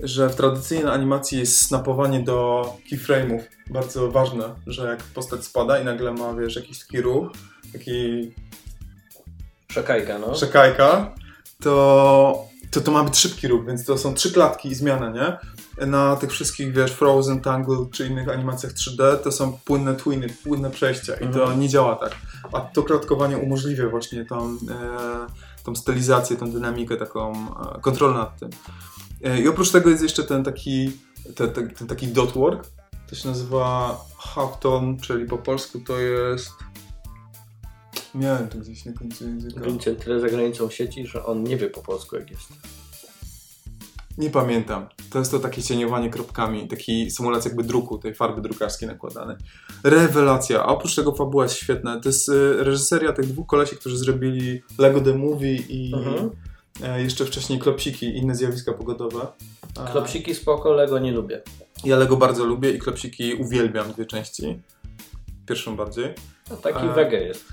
[0.03, 5.85] że w tradycyjnej animacji jest snapowanie do keyframe'ów bardzo ważne, że jak postać spada i
[5.85, 7.27] nagle ma, wiesz, jakiś taki ruch,
[7.73, 8.31] taki
[9.71, 10.31] Szakajka, no.
[10.31, 11.15] przekajka,
[11.63, 15.37] to, to to ma być szybki ruch, więc to są trzy klatki i zmiana, nie?
[15.87, 20.69] Na tych wszystkich, wiesz, Frozen, Tangle czy innych animacjach 3D to są płynne twiny, płynne
[20.71, 21.59] przejścia i to Mhm.
[21.59, 22.15] nie działa tak.
[22.53, 27.31] A to klatkowanie umożliwia właśnie tą, e, tą stylizację, tą dynamikę, taką
[27.77, 28.49] e, kontrolę nad tym.
[29.23, 30.91] E, I oprócz tego jest jeszcze ten taki,
[31.35, 32.67] ten, ten, ten taki dot work,
[33.09, 36.51] to się nazywa halftone, czyli po polsku to jest...
[38.15, 39.59] Miałem to gdzieś na końcu języka.
[39.59, 42.53] Będzie tyle za granicą sieci, że on nie wie po polsku jak jest.
[44.17, 44.87] Nie pamiętam.
[45.09, 49.35] To jest to takie cieniowanie kropkami, taki symulacja jakby druku, tej farby drukarskiej nakładanej.
[49.83, 50.63] Rewelacja.
[50.63, 51.99] A oprócz tego fabuła jest świetna.
[51.99, 56.29] To jest y, reżyseria tych dwóch kolesi, którzy zrobili Lego The Movie i Mhm.
[56.83, 59.27] E, jeszcze wcześniej Klopsiki i inne zjawiska pogodowe.
[59.79, 61.41] A- Klopsiki spoko, Lego nie lubię.
[61.83, 64.59] Ja Lego bardzo lubię i Klopsiki uwielbiam, dwie części.
[65.45, 66.13] Pierwszą bardziej.
[66.49, 67.45] No, taki A- wege jest.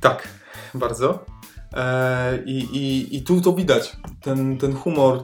[0.00, 0.28] Tak,
[0.74, 1.24] bardzo.
[1.72, 3.96] E, i, i, I tu to widać.
[4.20, 5.22] Ten, ten humor,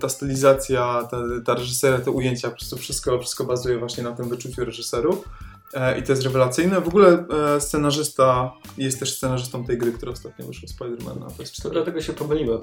[0.00, 4.28] ta stylizacja, ta, ta reżyseria, te ujęcia, po prostu wszystko, wszystko bazuje właśnie na tym
[4.28, 5.28] wyczuciu reżyserów.
[5.74, 6.80] E, I to jest rewelacyjne.
[6.80, 7.24] W ogóle
[7.56, 11.70] e, scenarzysta jest też scenarzystą tej gry, która ostatnio wyszła Spider-Man na PS4.
[11.70, 12.60] Dlatego się pomyliłem.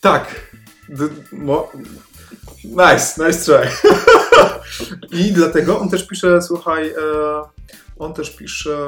[0.00, 0.50] Tak.
[0.88, 1.72] D- mo-
[2.64, 3.70] nice, nice try.
[5.20, 6.94] I dlatego on też pisze, słuchaj, e,
[7.98, 8.78] on też pisze...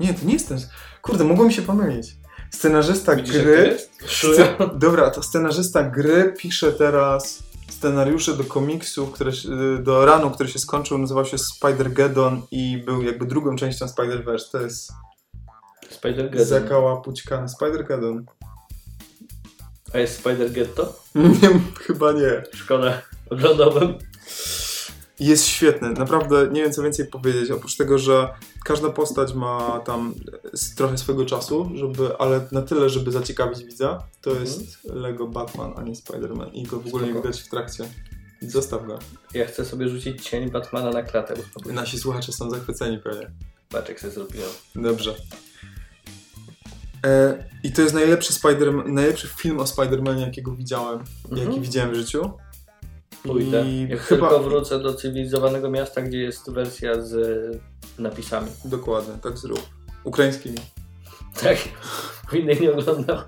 [0.00, 0.58] Nie, to nie jest ten...
[1.02, 2.16] Kurde, mogło mi się pomylić.
[2.50, 3.78] Scenarzysta Widzisz, to gry...
[4.06, 9.32] Sce- Dobra, to scenarzysta gry pisze teraz scenariusze do komiksów, które,
[9.82, 14.50] do ranu, który się skończył, nazywał się Spider-Geddon i był jakby drugą częścią Spider-Verse.
[14.52, 14.92] To jest
[16.02, 16.44] Spider-Geddon.
[16.44, 18.22] zakała pućkany Spider-Geddon.
[19.94, 20.86] A jest Spider-Getto?
[21.42, 22.42] Nie, chyba nie.
[22.54, 23.02] Szkoda.
[23.30, 23.94] Oglądałbym.
[25.20, 28.28] Jest świetny, naprawdę nie wiem co więcej powiedzieć, oprócz tego, że
[28.64, 30.14] każda postać ma tam
[30.76, 34.46] trochę swojego czasu, żeby, ale na tyle, żeby zaciekawić widza, to Mhm.
[34.46, 37.88] jest Lego Batman, a nie Spider-Man i go w ogóle nie widać w trakcie.
[38.42, 38.98] Zostaw go.
[39.34, 41.34] Ja chcę sobie rzucić cień Batmana na klatę.
[41.64, 43.30] bo Nasi słuchacze są zachwyceni pewnie.
[43.68, 44.48] Patrz jak sobie zrobiłem.
[44.74, 45.14] Dobrze.
[47.06, 50.98] E, I to jest najlepszy, Spider najlepszy film o Spider-Manie, jakiego widziałem,
[51.30, 51.48] Mhm.
[51.48, 52.30] jaki widziałem w życiu.
[53.26, 53.66] Pójdę.
[53.66, 57.16] I Jak chyba- tylko wrócę do cywilizowanego miasta, gdzie jest wersja z
[57.98, 58.50] napisami.
[58.64, 59.60] Dokładnie, tak zrób.
[60.04, 60.56] ukraińskimi.
[61.42, 61.58] Tak.
[62.32, 63.18] Innych nie oglądał.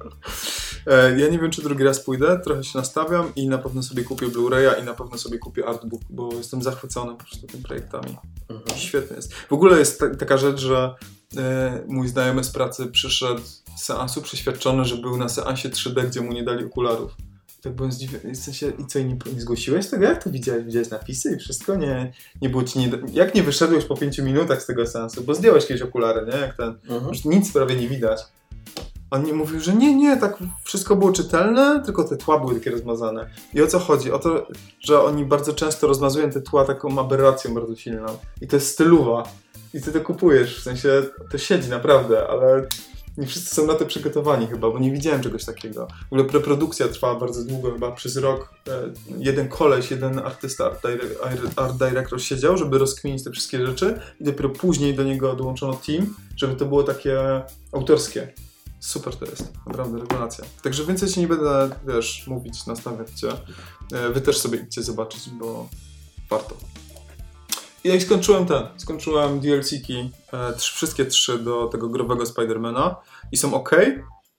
[0.87, 4.04] E, ja nie wiem, czy drugi raz pójdę, trochę się nastawiam i na pewno sobie
[4.04, 8.16] kupię Blu-raya i na pewno sobie kupię artbook, bo jestem zachwycony po prostu tymi projektami.
[8.48, 8.78] Mhm.
[8.80, 9.34] Świetny jest.
[9.34, 10.94] W ogóle jest ta, taka rzecz, że
[11.37, 13.40] e, mój znajomy z pracy przyszedł
[13.76, 17.12] z seansu przeświadczony, że był na seansie 3D, gdzie mu nie dali okularów.
[17.62, 18.35] Tak byłem zdziwiony.
[18.35, 20.05] W sensie, i co, i nie, nie zgłosiłeś tego?
[20.05, 20.64] Jak to widziałeś?
[20.64, 21.75] Widziałeś napisy i wszystko?
[21.75, 22.90] Nie, nie było ci nie...
[23.12, 25.25] Jak nie wyszedłeś po 5 minutach z tego seansu?
[25.25, 26.38] Bo zdjąłeś kiedyś okulary, nie?
[26.38, 26.68] Jak ten...
[26.68, 27.09] Mhm.
[27.09, 28.21] Już nic prawie nie widać.
[29.11, 32.71] On mi mówił, że nie, nie, tak wszystko było czytelne, tylko te tła były takie
[32.71, 33.31] rozmazane.
[33.55, 34.12] I o co chodzi?
[34.12, 34.49] O to,
[34.81, 38.07] że oni bardzo często rozmazują te tła taką aberracją bardzo silną.
[38.40, 39.23] I to jest stylowa.
[39.75, 42.66] I ty to kupujesz, w sensie to siedzi naprawdę, ale
[43.18, 45.88] nie wszyscy są na to przygotowani chyba, bo nie widziałem czegoś takiego.
[46.11, 48.54] W ogóle preprodukcja trwała bardzo długo, chyba przez rok.
[48.68, 50.87] E, jeden koleś, jeden artysta, art,
[51.57, 56.14] art director siedział, żeby rozkminić te wszystkie rzeczy i dopiero później do niego dołączono team,
[56.37, 58.33] żeby to było takie autorskie.
[58.81, 60.44] Super to jest, naprawdę rewelacja.
[60.62, 63.28] Także więcej ci nie będę, wiesz, mówić, nastawiać cię.
[63.92, 65.68] E, Wy też sobie idźcie zobaczyć, bo
[66.31, 66.57] warto.
[67.85, 72.97] I jak skończyłem ten, skończyłem DLC-ki, e, trzy, wszystkie trzy do tego growego Spidermana
[73.33, 73.71] i są ok.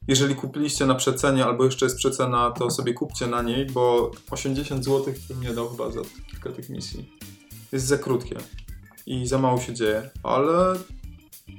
[0.08, 4.86] Jeżeli kupiliście na przecenie, albo jeszcze jest przecena, to sobie kupcie na niej, bo 80
[4.86, 7.16] zł bym nie dał chyba za kilka tych misji.
[7.72, 8.36] Jest za krótkie
[9.06, 10.76] i za mało się dzieje, ale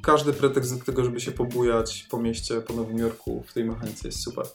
[0.03, 4.09] każdy pretekst do tego, żeby się pobujać po mieście, po Nowym Jorku w tej mechanice
[4.09, 4.47] jest super.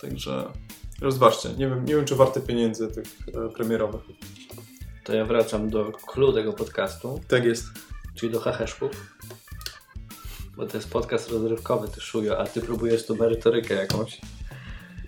[0.00, 0.52] Także
[1.00, 1.48] rozważcie.
[1.48, 4.02] Nie wiem, nie wiem czy warte pieniędzy tych e, premierowych.
[5.08, 7.64] To ja wracam do clue tego podcastu, Tak jest.
[8.14, 8.90] czyli do heheszków.
[10.56, 14.20] Bo to jest podcast rozrywkowy, ty szujo, a ty próbujesz tu merytorykę jakąś.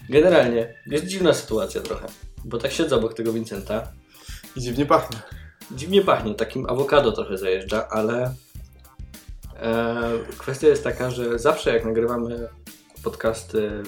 [0.09, 2.07] Generalnie jest dziwna sytuacja trochę,
[2.45, 3.93] bo tak siedzę obok tego Vincenta.
[4.57, 5.19] I dziwnie pachnie.
[5.71, 8.35] Dziwnie pachnie, takim awokado trochę zajeżdża, ale
[9.57, 12.49] e, kwestia jest taka, że zawsze jak nagrywamy
[13.03, 13.83] podcasty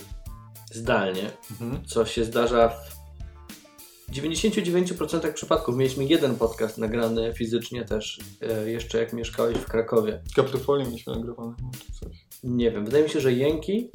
[0.72, 1.84] zdalnie, Mhm.
[1.86, 2.91] co się zdarza w
[4.12, 5.76] 99% przypadków.
[5.76, 10.22] Mieliśmy jeden podcast nagrany fizycznie też, e, jeszcze jak mieszkałeś w Krakowie.
[10.36, 11.54] Kaprofolium mieliśmy nagrywane.
[11.86, 12.16] czy coś.
[12.44, 13.90] Nie wiem, wydaje mi się, że jęki,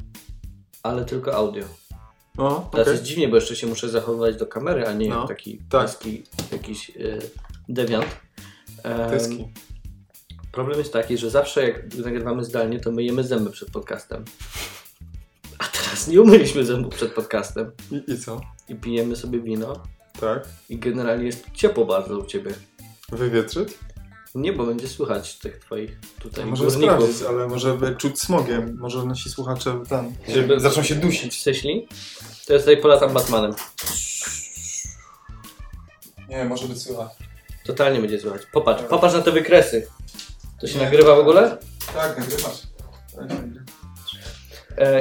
[0.82, 1.64] ale tylko audio.
[2.38, 2.92] O, Teraz okej.
[2.92, 5.66] jest dziwnie, bo jeszcze się muszę zachowywać do kamery, a nie No, jak taki tak.
[5.68, 6.92] paski, jakiś e,
[7.68, 8.06] dewiant.
[9.10, 9.48] Tyski.
[10.52, 14.24] Problem jest taki, że zawsze jak nagrywamy zdalnie, to myjemy zęby przed podcastem.
[15.58, 18.40] A teraz nie umyliśmy zębów przed podcastem I, I co?
[18.68, 19.82] i pijemy sobie wino
[20.20, 20.44] Tak?
[20.68, 22.50] i generalnie jest ciepło bardzo u Ciebie.
[23.12, 23.68] Wywietrzyć?
[24.34, 26.94] Nie, bo będzie słychać tych Twoich tutaj Może górników.
[26.96, 28.76] sprawdzić, ale może by czuć smogiem.
[28.80, 31.42] Może nasi słuchacze tam Żeby- zaczną się dusić.
[31.42, 31.88] Seśli?
[32.46, 33.54] To ja tutaj polatam Batmanem.
[36.28, 37.08] Nie, może być słychać.
[37.66, 38.42] Totalnie będzie słychać.
[38.52, 39.86] Popatrz, popatrz na te wykresy.
[40.60, 41.58] To się nagrywa w ogóle?
[41.94, 42.62] Tak, nagrywasz.
[43.16, 43.28] Tak,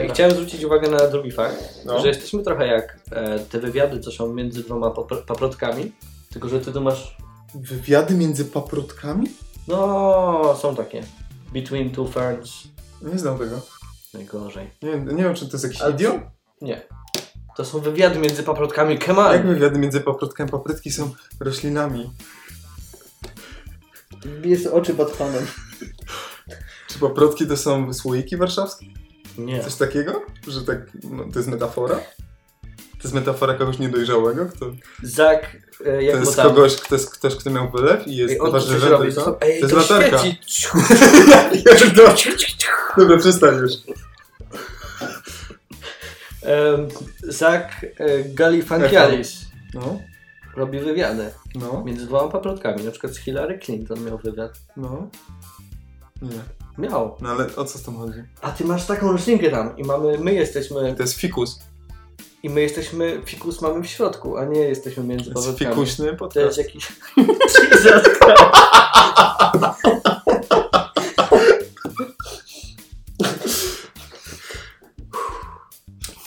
[0.05, 1.99] I chciałem zwrócić uwagę na drugi fakt, No.
[2.01, 5.91] że jesteśmy trochę jak e, te wywiady, co są między dwoma papr- paprotkami,
[6.31, 7.17] tylko że ty tu masz,
[7.55, 9.27] Wywiady między paprotkami?
[9.67, 11.03] no są takie,
[11.53, 12.51] between two ferns,
[13.01, 13.61] Nie znam tego.
[14.13, 14.69] najgorzej.
[14.81, 16.21] Nie, nie wiem, czy to jest jakiś A- idiom?
[16.61, 16.81] Nie.
[17.57, 19.33] To są wywiady między paprotkami, come on!
[19.33, 20.49] Jak wywiady między paprotkami?
[20.49, 22.09] Paprotki są roślinami.
[24.23, 25.47] Sobie oczy Batmanem.
[26.87, 28.85] Czy paprotki to są słoiki warszawskie?
[29.37, 29.63] Nie.
[29.63, 30.21] Coś takiego?
[30.47, 31.95] Że tak, no, to jest metafora?
[32.97, 34.45] To jest metafora kogoś niedojrzałego?
[34.45, 34.65] Kto,
[35.03, 36.47] Zak, e, jak to jest tam...
[36.47, 39.31] kogoś, kto jest ktoś, kto miał wylew i jest Ej, on coś robi, to, to
[39.31, 40.17] to, jest latarka.
[40.19, 40.67] świeci.
[42.97, 43.71] Dobra, przestań już.
[46.41, 46.87] Em,
[47.23, 48.23] Zak e,
[49.73, 49.99] No,
[50.55, 54.59] robi wywiady no, między dwoma paprotkami, na przykład z Hillary Clinton miał wywiad.
[54.77, 55.09] no.
[56.21, 56.66] Nie.
[56.77, 57.15] Miał.
[57.21, 58.23] No ale o co z tym chodzi?
[58.41, 61.59] A ty masz taką roślinkę tam i mamy, my jesteśmy, To jest fikus.
[62.43, 66.09] i my jesteśmy, fikus mamy w środku, a nie jesteśmy między To jest fikuśny To
[66.11, 66.57] jest podcast.
[66.57, 66.87] jakiś...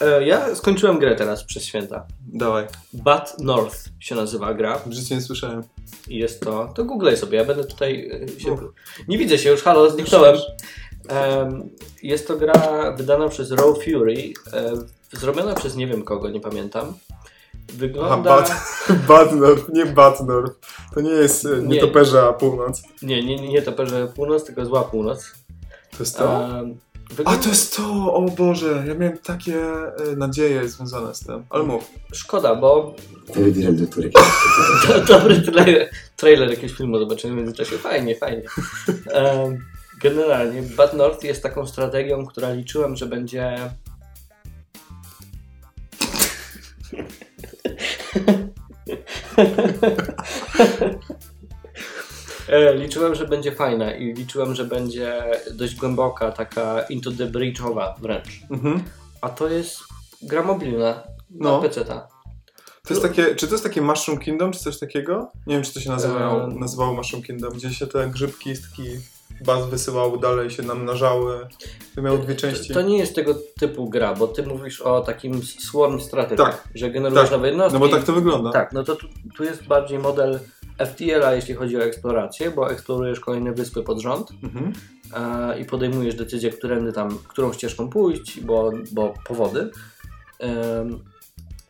[0.00, 2.06] E, Ja skończyłem grę teraz przez święta.
[2.32, 2.66] Dawaj.
[2.92, 5.62] Bat North się nazywa gra W życiu nie słyszałem.
[6.08, 8.56] i jest to, to googlej sobie, ja będę tutaj e, się...
[9.08, 10.36] Nie widzę się już, halo, zniknąłem.
[11.08, 11.70] Em,
[12.02, 14.72] Jest to gra wydana przez Raw Fury, e,
[15.12, 16.84] zrobiona przez nie wiem kogo, nie pamiętam.
[16.88, 18.30] Aha, Wygląda...
[18.36, 18.52] Bad,
[19.08, 20.50] Badnorf, nie Batnorf.
[20.94, 21.62] To nie jest e, Nie.
[21.68, 22.82] nietoperza północ.
[23.02, 25.32] Nie, nie, nie, nie to że północ, tylko zła północ.
[25.90, 26.50] To jest to?
[27.10, 27.42] Em, A, wygląda...
[27.42, 28.14] to jest to!
[28.14, 31.44] O Boże, ja miałem takie e, nadzieje związane z tym.
[31.50, 31.90] Ale mów.
[32.12, 32.94] Szkoda, bo
[33.34, 33.42] che
[34.86, 37.78] to dobry trailer, trailer jakiegoś filmu zobaczymy w międzyczasie.
[37.78, 38.42] Fajnie, fajnie.
[40.02, 43.56] Generalnie Bad North jest taką strategią, która liczyłem, że będzie.
[52.50, 55.22] E, liczyłem, że będzie fajna i liczyłem, że będzie
[55.54, 58.28] dość głęboka, taka into the breachowa wręcz.
[58.50, 58.82] Mhm.
[59.20, 59.78] A to jest
[60.22, 61.62] gra mobilna na No.
[61.62, 62.08] PC-ta.
[62.88, 65.32] To jest takie, czy to jest takie Mushroom Kingdom, czy coś takiego?
[65.46, 69.00] Nie wiem, czy to się nazywało, nazywało Mushroom Kingdom, gdzie się te grzybki z takich
[69.44, 71.48] baz wysyłały dalej, się namnażały.
[71.94, 72.74] To miało dwie części.
[72.74, 76.68] To nie jest tego typu gra, bo ty mówisz o takim swarm strategy, Tak.
[76.74, 77.32] że generujesz Tak.
[77.32, 77.74] nowe jednostki.
[77.80, 78.50] No bo tak to wygląda.
[78.52, 80.38] Tak, no to tu, tu jest bardziej model
[80.86, 84.72] FTL-a, jeśli chodzi o eksplorację, bo eksplorujesz kolejne wyspy pod rząd Mhm.
[85.16, 89.70] e, i podejmujesz decyzję, którędy tam, którą ścieżką pójść, bo, bo powody.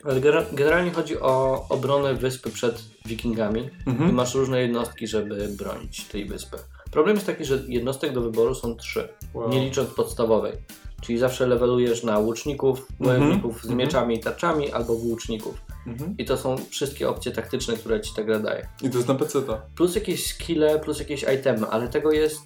[0.04, 0.20] Ale
[0.52, 4.14] generalnie chodzi o obronę wyspy przed wikingami i Mhm.
[4.14, 6.56] masz różne jednostki, żeby bronić tej wyspy.
[6.90, 9.48] Problem jest taki, że jednostek do wyboru są trzy, Wow.
[9.48, 10.52] nie licząc podstawowej.
[11.00, 13.78] Czyli zawsze levelujesz na łuczników, wojowników z mhm.
[13.78, 15.54] mieczami i tarczami albo włóczników.
[15.86, 16.14] Mhm.
[16.18, 18.68] I to są wszystkie opcje taktyczne, które ci ta gra daje.
[18.82, 19.38] I to jest na PC.
[19.38, 19.58] -ta.
[19.76, 22.40] Plus jakieś skille, plus jakieś itemy, ale tego jest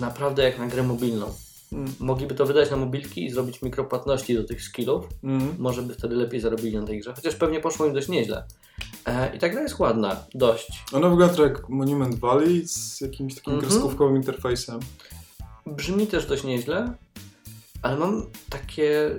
[0.00, 1.34] naprawdę jak na grę mobilną.
[1.72, 1.92] Mm.
[2.00, 5.08] Mogliby to wydać na mobilki i zrobić mikropłatności do tych skillów.
[5.24, 5.54] Mhm.
[5.58, 8.44] Może by wtedy lepiej zarobili na tej grze, chociaż pewnie poszło im dość nieźle.
[9.06, 10.84] E, I ta gra jest ładna, dość.
[10.92, 13.70] Ona wygląda trochę jak Monument Valley z jakimś takim Mhm.
[13.70, 14.80] kreskówkowym interfejsem.
[15.66, 16.92] Brzmi też dość nieźle,
[17.82, 19.10] ale mam takie...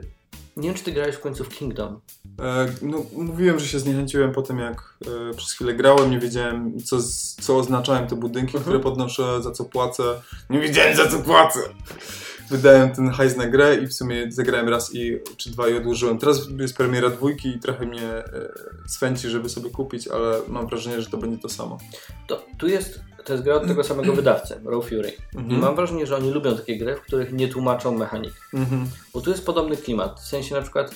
[0.58, 2.00] Nie wiem, czy ty grałeś w końcu w Kingdom.
[2.40, 4.94] E, no, mówiłem, że się zniechęciłem po tym, jak
[5.32, 6.98] e, przez chwilę grałem, nie wiedziałem, co,
[7.42, 8.64] co oznaczają te budynki, Mhm.
[8.64, 10.04] które podnoszę, za co płacę.
[10.50, 11.60] Nie wiedziałem, za co płacę!
[12.50, 16.18] Wydałem ten hajs na grę i w sumie zagrałem raz i, czy dwa i odłożyłem.
[16.18, 18.24] Teraz jest premiera dwójki i trochę mnie e,
[18.88, 21.78] swęci, żeby sobie kupić, ale mam wrażenie, że to będzie to samo.
[22.28, 23.00] To, tu jest...
[23.26, 25.12] To jest gra od tego samego wydawcy, Raw Fury.
[25.34, 25.62] I Mhm.
[25.62, 28.34] mam wrażenie, że oni lubią takie gry, w których nie tłumaczą mechanik.
[28.54, 28.86] Mhm.
[29.14, 30.20] Bo tu jest podobny klimat.
[30.22, 30.92] W sensie na przykład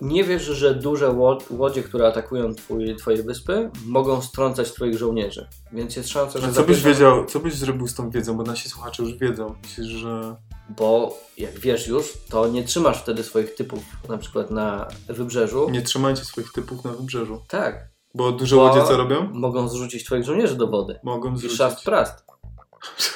[0.00, 5.48] nie wiesz, że duże ło- łodzie, które atakują twój, twoje wyspy, mogą strącać twoich żołnierzy.
[5.72, 8.42] Więc jest szansa, że A co byś wiedział, co byś zrobił z tą wiedzą, bo
[8.42, 9.54] nasi słuchacze już wiedzą.
[9.62, 10.36] Myślisz, że...
[10.76, 15.70] Bo jak wiesz już, to nie trzymasz wtedy swoich typów na przykład na wybrzeżu.
[15.70, 17.42] Nie trzymajcie swoich typów na wybrzeżu.
[17.48, 17.88] Tak.
[18.14, 19.28] Bo duże Bo łodzie co robią?
[19.32, 21.00] Mogą zrzucić twoich żołnierzy do wody.
[21.02, 21.58] Mogą I zrzucić.
[21.58, 22.24] szast prast.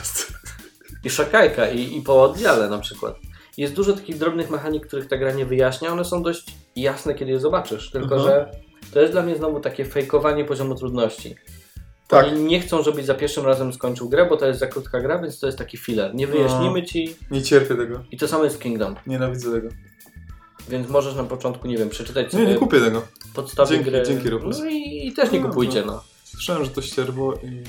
[1.04, 3.14] I szakajka, i, i po oddziale na przykład.
[3.56, 5.92] Jest dużo takich drobnych mechanik, których ta gra nie wyjaśnia.
[5.92, 7.90] One są dość jasne, kiedy je zobaczysz.
[7.90, 8.22] Tylko, Mhm.
[8.24, 8.50] że
[8.92, 11.34] to jest dla mnie znowu takie fejkowanie poziomu trudności.
[12.08, 12.26] Tak.
[12.26, 15.18] Oni nie chcą, żebyś za pierwszym razem skończył grę, bo to jest za krótka gra,
[15.18, 16.14] więc to jest taki filler.
[16.14, 17.16] Nie wyjaśnimy ci.
[17.30, 18.04] Nie cierpię tego.
[18.10, 18.94] I to samo jest Kingdom.
[19.06, 19.68] Nienawidzę tego.
[20.68, 23.02] Więc możesz na początku, nie wiem, przeczytać Nie, sobie nie kupię tego.
[23.34, 24.02] podstawy Dzięki- gry.
[24.06, 24.58] dzięki, Rufus.
[24.58, 25.92] No i, i też nie No, kupujcie, no.
[25.92, 26.02] no.
[26.24, 27.62] Słyszałem, że to ścierwo i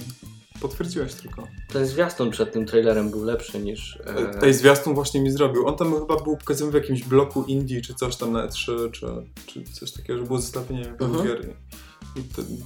[0.61, 1.47] potwierdziłeś tylko.
[1.73, 3.99] Ten zwiastun przed tym trailerem był lepszy niż...
[4.05, 4.39] E...
[4.39, 5.67] Tej zwiastun właśnie mi zrobił.
[5.67, 9.07] On tam chyba był pokazany w jakimś bloku Indie, czy coś tam na E3, czy,
[9.45, 11.27] czy coś takiego, że było zestawienie Mhm.
[11.27, 11.53] gier.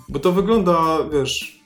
[0.10, 1.60] Bo to wygląda, wiesz,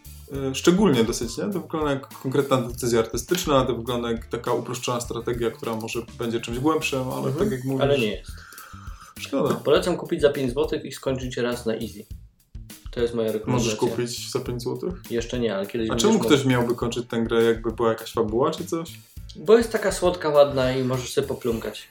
[0.52, 1.44] e, szczególnie dosyć, nie?
[1.44, 6.40] To wygląda jak konkretna decyzja artystyczna, to wygląda jak taka uproszczona strategia, która może będzie
[6.42, 7.36] czymś głębszym, ale Mhm.
[7.36, 8.32] tak jak mówisz, Ale nie jest.
[9.20, 9.56] szkoda.
[9.56, 12.06] Polecam kupić za 5 zł i skończyć raz na easy.
[12.94, 13.72] To jest moja rekomendacja.
[13.72, 14.94] Możesz kupić za 5 zł?
[15.10, 16.26] Jeszcze nie, ale kiedyś A czemu mógł.
[16.26, 19.00] ktoś miałby kończyć tę grę, jakby była jakaś fabuła czy coś?
[19.36, 21.88] Bo jest taka słodka, ładna i możesz sobie poplumkać.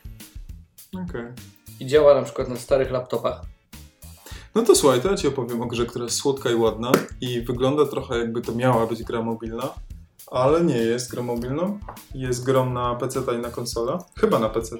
[1.09, 1.25] Okej.
[1.81, 3.41] I działa na przykład na starych laptopach.
[4.55, 7.41] No to słuchaj, to ja Ci opowiem o grze, która jest słodka i ładna i
[7.41, 9.69] wygląda trochę jakby to miała być gra mobilna,
[10.31, 11.79] ale nie jest grą mobilną.
[12.15, 13.99] Jest grą na PC i na konsolę.
[14.21, 14.77] Chyba na PC.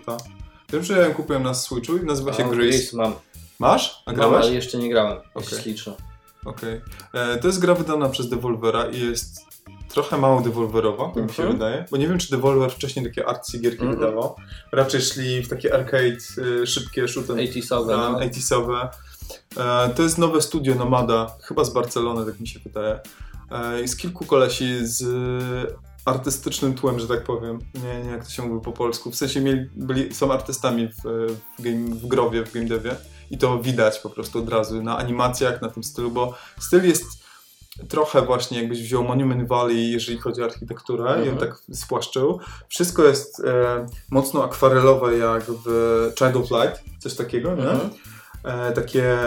[0.73, 2.57] Wiem, że ja ją kupiłem na Switchu i nazywa się Grease.
[2.57, 3.15] Grease mam.
[3.59, 4.03] Masz?
[4.07, 4.45] A mam, grałeś?
[4.45, 5.19] ale jeszcze nie grałem.
[5.37, 5.93] Jest śliczna.
[6.45, 6.81] Okej.
[7.13, 9.37] E, To jest gra wydana przez Devolvera i jest
[9.89, 11.53] trochę mało Devolverowa, tak mi się Mhm.
[11.53, 11.85] wydaje.
[11.91, 14.01] Bo nie wiem, czy Devolver wcześniej takie artsy gierki Mhm.
[14.01, 14.37] wydawał.
[14.73, 16.17] Raczej szli w takie arcade,
[16.63, 18.19] y, szybkie shoot and 80sowe, no.
[18.19, 18.89] 80sowe.
[19.57, 23.01] E, To jest nowe studio Nomada, chyba z Barcelony, tak mi się wydaje.
[23.51, 25.05] E, Jest kilku kolesi z
[26.05, 27.59] artystycznym tłem, że tak powiem.
[27.75, 29.11] Nie, nie jak to się mówi po polsku.
[29.11, 31.03] W sensie mieli, byli, są artystami w,
[31.59, 32.97] w, game, w growie, w game devie
[33.33, 37.05] i to widać po prostu od razu na animacjach, na tym stylu, bo styl jest
[37.89, 41.39] trochę właśnie jakbyś wziął Monument Valley, jeżeli chodzi o architekturę i ją Mhm.
[41.39, 42.39] tak spłaszczył.
[42.69, 45.67] Wszystko jest e, mocno akwarelowe jak w
[46.19, 47.71] Child of Light, coś takiego, nie?
[47.71, 47.91] Mhm.
[48.45, 49.19] e, takie,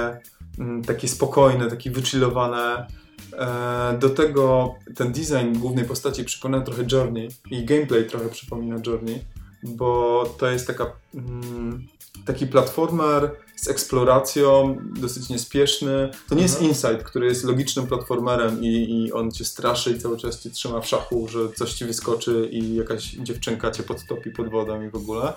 [0.60, 2.88] mm, takie spokojne, takie wychillowane.
[3.34, 9.26] E, do tego ten design głównej postaci przypomina trochę Journey i gameplay trochę przypomina Journey,
[9.64, 11.88] bo to jest taka, mm,
[12.26, 16.10] taki platformer z eksploracją, dosyć niespieszny.
[16.30, 16.72] To nie jest Mhm.
[16.72, 18.68] Inside, który jest logicznym platformerem i,
[19.06, 22.50] i on cię straszy i cały czas cię trzyma w szachu, że coś ci wyskoczy
[22.52, 25.34] i jakaś dziewczynka cię podtopi pod wodą i w ogóle.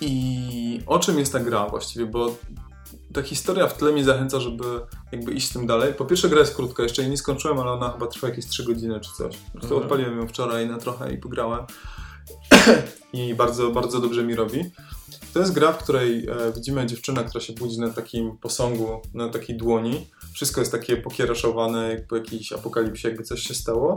[0.00, 2.36] I o czym jest ta gra właściwie, bo
[3.12, 4.64] ta historia w tle mnie zachęca, żeby
[5.12, 5.94] jakby iść z tym dalej.
[5.94, 8.64] Po pierwsze gra jest krótka, jeszcze jej nie skończyłem, ale ona chyba trwa jakieś 3
[8.64, 9.36] godziny czy coś.
[9.36, 9.82] Po prostu Mhm.
[9.82, 11.64] odpaliłem ją wczoraj na trochę i pograłem.
[13.12, 14.64] I bardzo, bardzo dobrze mi robi.
[15.34, 19.28] To jest gra, w której e, widzimy dziewczynę, która się budzi na takim posągu, na
[19.28, 20.06] takiej dłoni.
[20.32, 23.94] Wszystko jest takie pokieraszowane, jak po jakiejś apokalipsie, jakby coś się stało.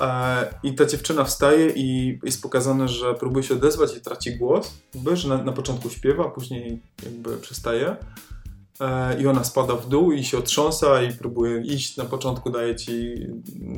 [0.00, 4.74] E, I ta dziewczyna wstaje i jest pokazane, że próbuje się odezwać i traci głos.
[4.94, 7.96] Jakby, że na, na początku śpiewa, a później jakby przestaje.
[8.80, 11.96] E, I ona spada w dół i się otrząsa i próbuje iść.
[11.96, 13.14] Na początku daje ci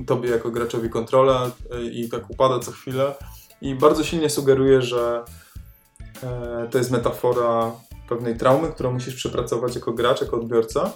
[0.07, 1.51] tobie jako graczowi kontrolę
[1.93, 3.14] i tak upada co chwilę.
[3.62, 5.25] I bardzo silnie sugeruje, że
[6.23, 7.73] e, to jest metafora
[8.09, 10.92] pewnej traumy, którą musisz przepracować jako gracz, jako odbiorca.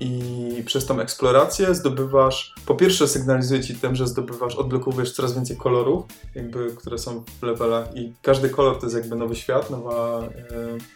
[0.00, 5.56] I przez tą eksplorację zdobywasz, po pierwsze sygnalizuje ci tym, że zdobywasz, odblokowujesz coraz więcej
[5.56, 10.20] kolorów, jakby, które są w levelach i każdy kolor to jest jakby nowy świat, nowa
[10.20, 10.28] e,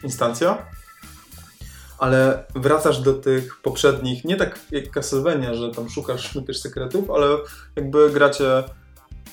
[0.03, 0.65] instancja.
[1.97, 7.27] Ale wracasz do tych poprzednich, nie tak jak Castlevania, że tam szukasz, szukаsz sekretów, ale
[7.75, 8.63] jakby gracie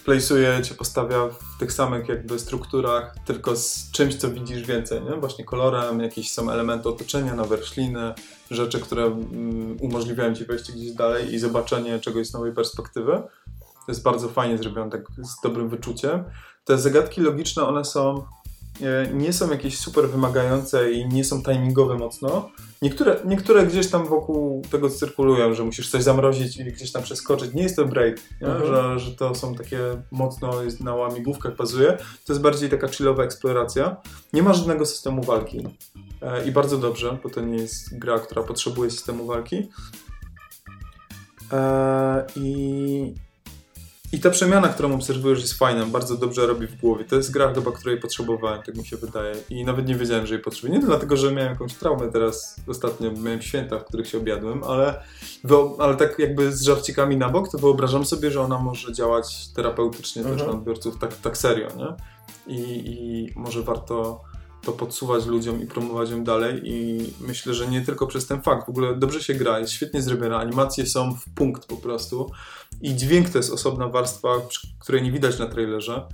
[0.07, 5.17] place'uje cię, postawia w tych samych jakby strukturach, tylko z czymś, co widzisz więcej, nie?
[5.17, 8.15] Właśnie kolorem, jakieś są elementy otoczenia, nowe rośliny,
[8.51, 13.23] rzeczy, które mm, umożliwiają ci wejście gdzieś dalej i zobaczenie czegoś z nowej perspektywy.
[13.61, 16.25] To jest bardzo fajnie zrobione, tak z dobrym wyczuciem.
[16.65, 18.25] Te zagadki logiczne, one są
[19.13, 22.51] nie są jakieś super wymagające i nie są timingowe mocno.
[22.83, 27.55] Niektóre, niektóre gdzieś tam wokół tego cyrkulują, że musisz coś zamrozić i gdzieś tam przeskoczyć.
[27.55, 28.19] Nie jest to break?
[28.41, 28.67] Mhm.
[28.67, 29.79] Że, że to są takie
[30.11, 31.99] mocno jest na łamigłówkach bazuje.
[32.27, 33.97] To jest bardziej taka chillowa eksploracja.
[34.33, 35.69] Nie ma żadnego systemu walki.
[36.23, 39.69] E, I bardzo dobrze, bo to nie jest gra, która potrzebuje systemu walki.
[41.53, 43.15] E, I,
[44.13, 47.05] I ta przemiana, którą obserwujesz, jest fajna, bardzo dobrze robi w głowie.
[47.05, 49.35] To jest gra chyba, której potrzebowałem, tak mi się wydaje.
[49.51, 50.81] I nawet nie wiedziałem, że jej potrzebuję.
[50.81, 55.03] Nie dlatego, że miałem jakąś traumę teraz, ostatnio miałem święta, w których się objadłem, ale,
[55.79, 60.23] ale tak jakby z żarcikami na bok, to wyobrażam sobie, że ona może działać terapeutycznie
[60.23, 60.51] też Mhm.
[60.51, 61.87] na odbiorców, tak, tak serio, nie?
[62.47, 64.21] I, I może warto
[64.63, 68.67] to podsuwać ludziom i promować ją dalej i myślę, że nie tylko przez ten fakt,
[68.67, 72.31] w ogóle dobrze się gra, jest świetnie zrobiona, animacje są w punkt po prostu
[72.81, 74.29] i dźwięk to jest osobna warstwa,
[74.79, 76.07] której nie widać na trailerze.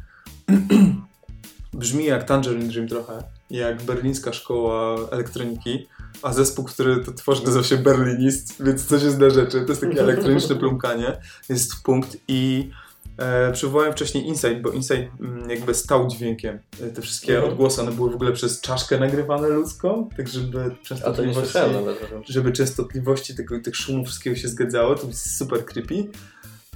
[1.72, 5.86] Brzmi jak Tangerine Dream trochę, jak berlińska szkoła elektroniki,
[6.22, 9.80] a zespół, który to tworzy nazywa się Berlinist, więc coś jest na rzeczy, to jest
[9.80, 12.70] takie elektroniczne plumkanie, jest w punkt i
[13.18, 16.58] E, przywołałem wcześniej Insight, bo Insight mm, jakby stał dźwiękiem.
[16.82, 17.52] E, Te wszystkie Mhm.
[17.52, 21.98] odgłosy, one były w ogóle przez czaszkę nagrywane ludzką, tak żeby częstotliwości, nawet
[22.28, 26.04] żeby częstotliwości tego, tych szumów wszystkiego się zgadzały, to jest super creepy.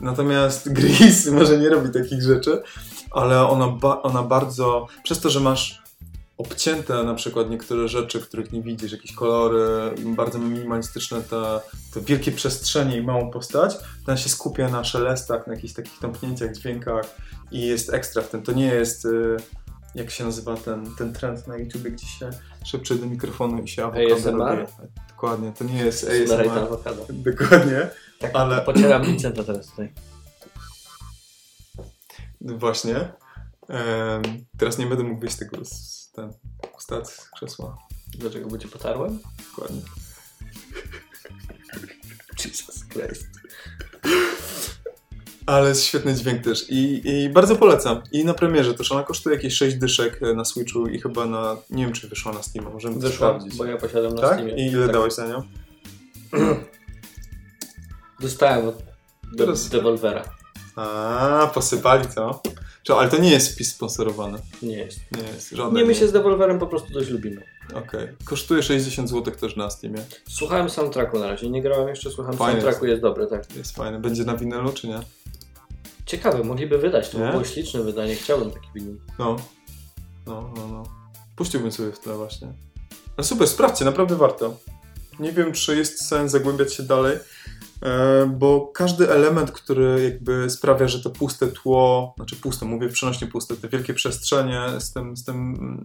[0.00, 2.62] Natomiast Gris może nie robi takich rzeczy,
[3.10, 5.79] ale ona, ba- ona bardzo, przez to, że masz
[6.40, 11.60] obcięte na przykład niektóre rzeczy, których nie widzisz, jakieś kolory, bardzo minimalistyczne te,
[11.94, 13.76] te wielkie przestrzenie i małą postać,
[14.08, 17.16] ona się skupia na szelestach, na jakichś takich tąpnięciach, dźwiękach
[17.50, 18.42] i jest ekstra w tym.
[18.42, 19.36] To nie jest, y,
[19.94, 22.30] jak się nazywa ten, ten trend na YouTubie, gdzie się
[22.64, 24.58] szepcze do mikrofonu i się awokado ASMR?
[24.58, 24.72] robi.
[25.08, 26.58] Dokładnie, to nie jest ten ASMR.
[26.58, 27.06] awokado.
[27.10, 29.92] Dokładnie, Tak, ale pocieram Vincenta teraz tutaj.
[32.40, 33.12] właśnie.
[34.58, 36.32] Teraz nie będę mógł wyjść z tego z, ten,
[36.76, 37.76] ustać z krzesła.
[38.18, 39.18] Dlaczego by cię potarłem?
[39.50, 39.80] Dokładnie.
[42.44, 43.26] Jesus Christ.
[45.46, 48.02] Ale jest świetny dźwięk też I, i bardzo polecam.
[48.12, 51.56] I na premierze też ona kosztuje jakieś 6 dyszek e, na Switchu i chyba na,
[51.70, 53.56] nie wiem czy wyszła na Steam, możemy to Wyszła, sprawdzić.
[53.58, 54.32] bo ja posiadam na tak?
[54.32, 54.66] Steamie.
[54.66, 54.94] I ile tak.
[54.94, 55.42] dałeś za nią?
[58.20, 58.82] Dostałem od
[59.38, 60.24] Teraz- Devolvera.
[60.76, 62.42] A, posypali co?
[62.90, 64.38] Czy, ale to nie jest wpis sponsorowany.
[64.62, 65.00] Nie jest.
[65.16, 65.74] Nie jest żaden.
[65.74, 67.42] Nie, my się z Devolverem po prostu dość lubimy.
[67.74, 68.08] Okej.
[68.24, 69.98] Kosztuje 60 zł też na Steamie.
[70.28, 73.56] Słuchałem soundtracku na razie, nie grałem jeszcze, słucham Fajny soundtracku, jest dobry, tak.
[73.56, 73.98] Jest fajny.
[73.98, 75.00] Będzie na winylu czy nie?
[76.06, 77.30] Ciekawe, mogliby wydać, to Nie?
[77.30, 78.96] było śliczne wydanie, chciałbym taki winyl.
[79.18, 79.36] No.
[80.26, 80.82] No, no, no.
[81.36, 82.52] Puściłbym sobie w tle właśnie.
[83.18, 84.56] No super, sprawdźcie, naprawdę warto.
[85.20, 87.18] Nie wiem, czy jest sens zagłębiać się dalej,
[88.28, 93.56] bo każdy element, który jakby sprawia, że to puste tło, znaczy puste, mówię przenośnie puste,
[93.56, 95.84] te wielkie przestrzenie z tym, z tym mm,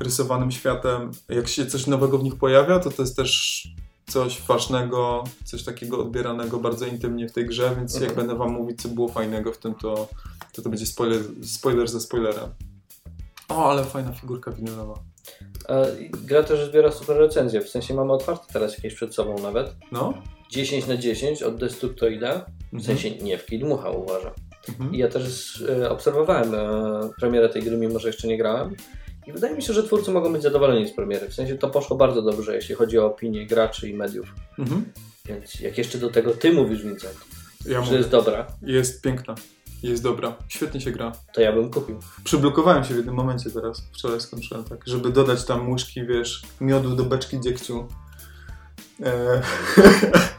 [0.00, 3.62] rysowanym światem, jak się coś nowego w nich pojawia, to to jest też
[4.06, 8.16] coś ważnego, coś takiego odbieranego bardzo intymnie w tej grze, więc jak Mhm.
[8.18, 10.08] będę wam mówić, co było fajnego w tym, to
[10.52, 12.48] to, to będzie spoiler, spoiler ze spoilerem.
[13.48, 14.94] O, ale fajna figurka winylowa.
[15.68, 15.74] A
[16.10, 19.76] gra też zbiera super recenzje, w sensie mamy otwarte teraz jakieś przed sobą nawet.
[19.92, 20.14] No.
[20.52, 24.34] 10 na 10 od Destructoida, w sensie nie w Kidmucha uważa.
[24.68, 24.94] Mhm.
[24.94, 28.76] I ja też e, obserwowałem e, premierę tej gry, mimo że jeszcze nie grałem.
[29.26, 31.28] I wydaje mi się, że twórcy mogą być zadowoleni z premiery.
[31.28, 34.34] W sensie to poszło bardzo dobrze, jeśli chodzi o opinię graczy i mediów.
[34.58, 34.84] Mhm.
[35.24, 37.16] Więc jak jeszcze do tego ty mówisz, Vincent,
[37.66, 39.34] Ja że mówię, jest dobra, jest piękna.
[39.82, 40.36] Jest dobra.
[40.48, 41.12] Świetnie się gra.
[41.32, 41.98] to ja bym kupił.
[42.24, 43.82] Przyblokowałem się w jednym momencie teraz.
[43.92, 47.88] Wczoraj skończyłem tak, żeby dodać tam łyżki, wiesz, miodu do beczki dziegciu.
[49.02, 49.42] E...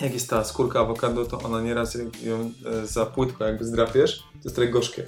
[0.00, 4.18] jak jest ta skórka awokado, to ona nieraz jak ją e, za płytko jakby zdrapiesz,
[4.18, 5.04] to jest trochę gorzkie.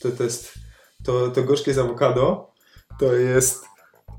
[0.00, 0.54] To, to jest,
[1.04, 2.50] to, to gorzkie z awokado,
[2.98, 3.64] to jest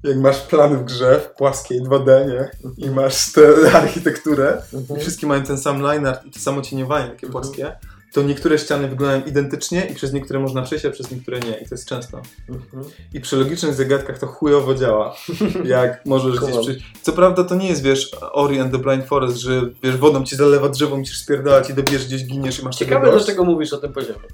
[0.04, 2.52] jak masz plan w grze, w płaskiej 2D, nie?
[2.78, 3.42] I masz tę
[3.82, 4.62] architekturę,
[4.98, 7.76] i wszystkie mają ten sam line art i to samo cieniowanie takie płaskie,
[8.14, 11.58] to niektóre ściany wyglądają identycznie i przez niektóre można przejść, a przez niektóre nie.
[11.58, 12.22] I to jest często.
[12.50, 12.84] Mhm.
[13.14, 15.16] I przy logicznych zagadkach to chujowo działa.
[15.64, 16.86] Jak możesz gdzieś przyjść.
[17.02, 20.36] Co prawda to nie jest, wiesz, Ori and the Blind Forest, że wiesz, wodą ci
[20.36, 23.94] zalewa drzewo, musisz spierdalać i dobierz gdzieś giniesz i masz Ciekawe, dlaczego mówisz o tym
[23.94, 24.28] poziomie.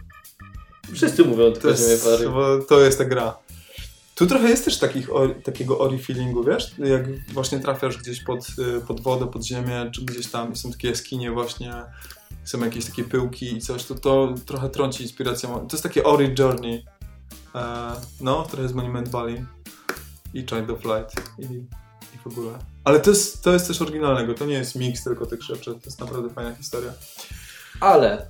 [0.94, 2.08] Wszyscy mówią o tym To poziomie jest,
[2.68, 3.38] to jest ta gra.
[4.16, 6.76] Tu trochę jest też takich, ori, takiego ori feelingu, wiesz?
[6.78, 8.40] Jak właśnie trafiasz gdzieś pod,
[8.78, 11.74] y, pod wodę, pod ziemię, czy gdzieś tam są takie jaskinie właśnie,
[12.44, 15.68] są jakieś takie pyłki i coś, to to trochę trąci inspiracją.
[15.68, 16.86] To jest takie ori journey.
[17.56, 17.92] E,
[18.22, 19.46] no, trochę z Monument Valley
[20.34, 21.44] i Child of Light i,
[22.16, 22.60] i w ogóle.
[22.84, 25.82] Ale to jest, to jest coś oryginalnego, to nie jest mix tylko tych rzeczy, to
[25.86, 26.94] jest naprawdę fajna historia.
[27.80, 28.28] Ale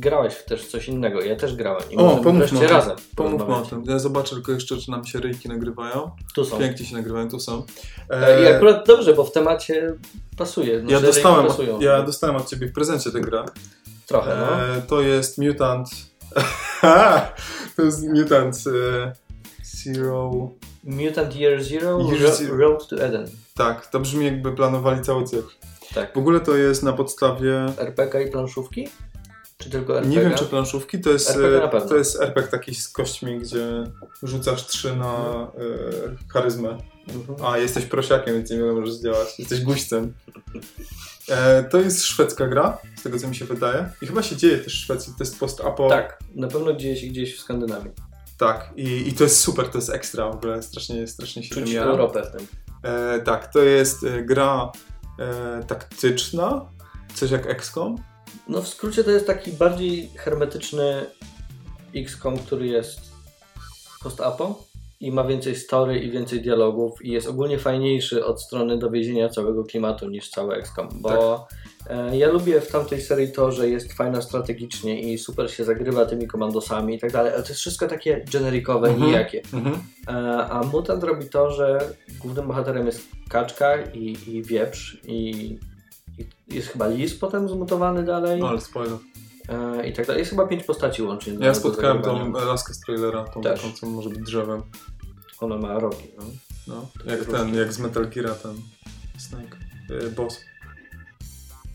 [0.00, 1.20] grałeś w też coś innego.
[1.20, 1.82] Ja też grałem.
[1.90, 3.84] I O, pomówmy razem Pomówmy o tym.
[3.86, 6.10] Ja zobaczę tylko jeszcze, czy nam się ryjki nagrywają.
[6.34, 6.58] Tu są.
[6.58, 7.62] Pięknie się nagrywają, tu są.
[8.10, 9.94] E, I E, akurat dobrze, bo w temacie
[10.36, 10.82] pasuje.
[10.82, 13.44] No, ja, dostałem od, ja dostałem od ciebie w prezencie tę grę.
[14.06, 14.62] Trochę, no.
[14.62, 15.88] E, to jest Mutant.
[17.76, 19.12] to jest Mutant e,
[19.62, 20.50] Zero.
[20.84, 22.56] Mutant Year Zero, Year Ro- Zero.
[22.56, 23.26] Road to Eden.
[23.56, 25.48] Tak, to brzmi jakby planowali cały cykl.
[25.94, 26.14] Tak.
[26.14, 27.66] W ogóle to jest na podstawie.
[27.78, 28.88] RPG i planszówki?
[29.60, 30.16] Czy tylko RPG?
[30.16, 31.30] Nie wiem, czy planszówki to jest.
[31.30, 31.88] RPG na e, pewno.
[31.88, 33.84] To jest RPG taki z kośćmi, gdzie
[34.22, 36.78] rzucasz trzy na e, charyzmę.
[37.08, 37.52] Mhm.
[37.52, 39.38] A, jesteś prosiakiem, więc nie wiem, możesz zdziałać.
[39.38, 40.14] Jesteś guźcem.
[41.28, 43.90] E, to jest szwedzka gra, z tego co mi się wydaje.
[44.02, 45.12] I chyba się dzieje też w Szwecji.
[45.18, 45.88] To jest post-apo.
[45.88, 47.90] Tak, na pewno dzieje się gdzieś w Skandynawii.
[48.38, 48.72] Tak.
[48.76, 50.62] I, I to jest super, to jest ekstra w ogóle.
[50.62, 51.74] Strasznie, strasznie się Czuć.
[51.74, 52.46] Europę w tym.
[52.82, 54.72] E, tak, to jest e, gra
[55.18, 56.70] e, taktyczna.
[57.14, 57.96] Coś jak XCOM.
[58.50, 61.06] No w skrócie to jest taki bardziej hermetyczny
[61.96, 63.00] XCOM, który jest
[64.02, 64.64] post-apo
[65.00, 69.64] i ma więcej story i więcej dialogów i jest ogólnie fajniejszy od strony dowiezienia całego
[69.64, 71.46] klimatu niż cały XCOM, bo
[71.90, 76.06] e, ja lubię w tamtej serii to, że jest fajna strategicznie i super się zagrywa
[76.06, 79.06] tymi komandosami i tak dalej, ale to jest wszystko takie generikowe, Mhm.
[79.10, 79.42] nijakie.
[80.08, 80.12] E,
[80.50, 81.80] A Mutant robi to, że
[82.22, 85.58] głównym bohaterem jest kaczka i, i wieprz i
[86.50, 88.98] jest chyba lis potem zmutowany dalej No, ale spoiler.
[89.48, 90.20] e, i tak dalej.
[90.20, 91.32] Jest chyba pięć postaci łącznie.
[91.40, 93.60] Ja spotkałem tą laskę z trailera, tą Też.
[93.60, 94.62] taką, co może być drzewem.
[95.40, 96.24] Ona ma rogi, no.
[96.66, 98.54] No, jak ten, jak z Metal Gear'a ten
[99.18, 99.56] Snake.
[100.06, 100.40] E, boss.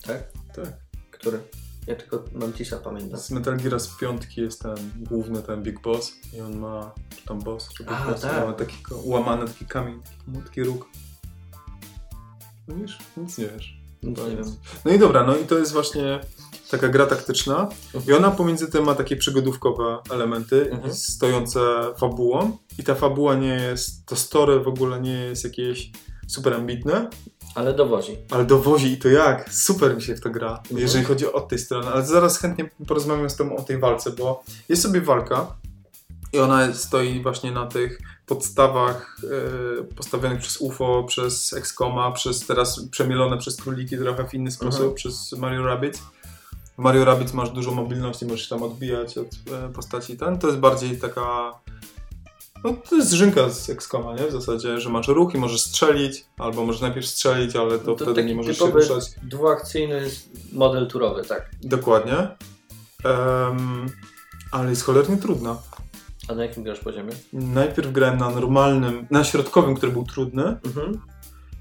[0.06, 0.22] Tak?
[0.54, 0.72] Tak.
[1.10, 1.40] Który?
[1.86, 3.20] Ja tylko Mantisa pamiętam.
[3.20, 7.24] Z Metal Gear'a z piątki jest ten główny, ten Big Boss i on ma, czy
[7.24, 8.46] tam boss, czy Big A, Boss, tak.
[8.46, 10.88] ma taki łamany taki kamień, taki, taki róg.
[12.68, 13.75] No wiesz, nic nie wiesz.
[14.02, 14.56] Nic nie wiem.
[14.84, 16.20] No i dobra, no i to jest właśnie
[16.70, 17.68] taka gra taktyczna
[18.08, 20.94] i ona pomiędzy tym ma takie przygodówkowe elementy Mhm.
[20.94, 21.60] stojące
[21.98, 25.90] fabułą i ta fabuła nie jest, to story w ogóle nie jest jakieś
[26.28, 27.10] super ambitne,
[27.54, 28.16] Ale dowozi.
[28.30, 29.52] ale dowozi i to jak?
[29.52, 30.78] Super mi się w to gra, Mhm.
[30.80, 31.88] jeżeli chodzi o tej strony.
[31.88, 35.46] Ale zaraz chętnie porozmawiam z tobą o tej walce, bo jest sobie walka
[36.32, 39.16] i ona stoi właśnie na tych podstawach
[39.80, 44.80] e, postawionych przez UFO, przez XCOMa, przez teraz przemielone przez króliki trochę w inny sposób,
[44.80, 44.94] Mhm.
[44.94, 45.98] przez Mario Rabbids.
[46.78, 50.16] W Mario Rabbids masz dużo mobilności, możesz tam odbijać od e, postaci.
[50.16, 51.52] Ten to jest bardziej taka
[52.64, 54.26] no to jest żynka z XCOMa, nie?
[54.26, 58.04] W zasadzie, że masz ruch i możesz strzelić, albo możesz najpierw strzelić, ale to, To
[58.04, 59.04] wtedy nie możesz się ruszać.
[59.22, 60.10] Dwuakcyjny
[60.52, 61.50] model turowy, tak.
[61.62, 62.16] Dokładnie.
[63.04, 63.86] Em,
[64.50, 65.56] ale jest cholernie trudna.
[66.28, 67.12] A na jakim grasz poziomie?
[67.32, 71.00] Najpierw grałem na normalnym, na środkowym, który był trudny Mhm.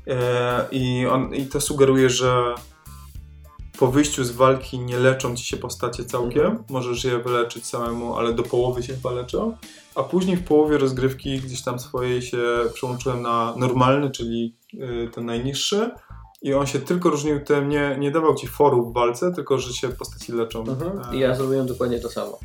[0.07, 2.55] e, i, on, i to sugeruje, że
[3.80, 6.45] po wyjściu z walki nie leczą ci się postacie całkiem.
[6.45, 6.63] Mhm.
[6.70, 9.57] Możesz je wyleczyć samemu, ale do połowy się chyba leczą.
[9.95, 12.38] A później w połowie rozgrywki gdzieś tam swojej się
[12.74, 15.91] przełączyłem na normalny, czyli y, ten najniższy.
[16.41, 19.74] I on się tylko różnił tym, nie, nie dawał ci foru w walce, tylko że
[19.74, 20.59] się postaci leczą.
[20.59, 21.13] Mhm.
[21.13, 22.39] E, I ja zrobiłem dokładnie to samo.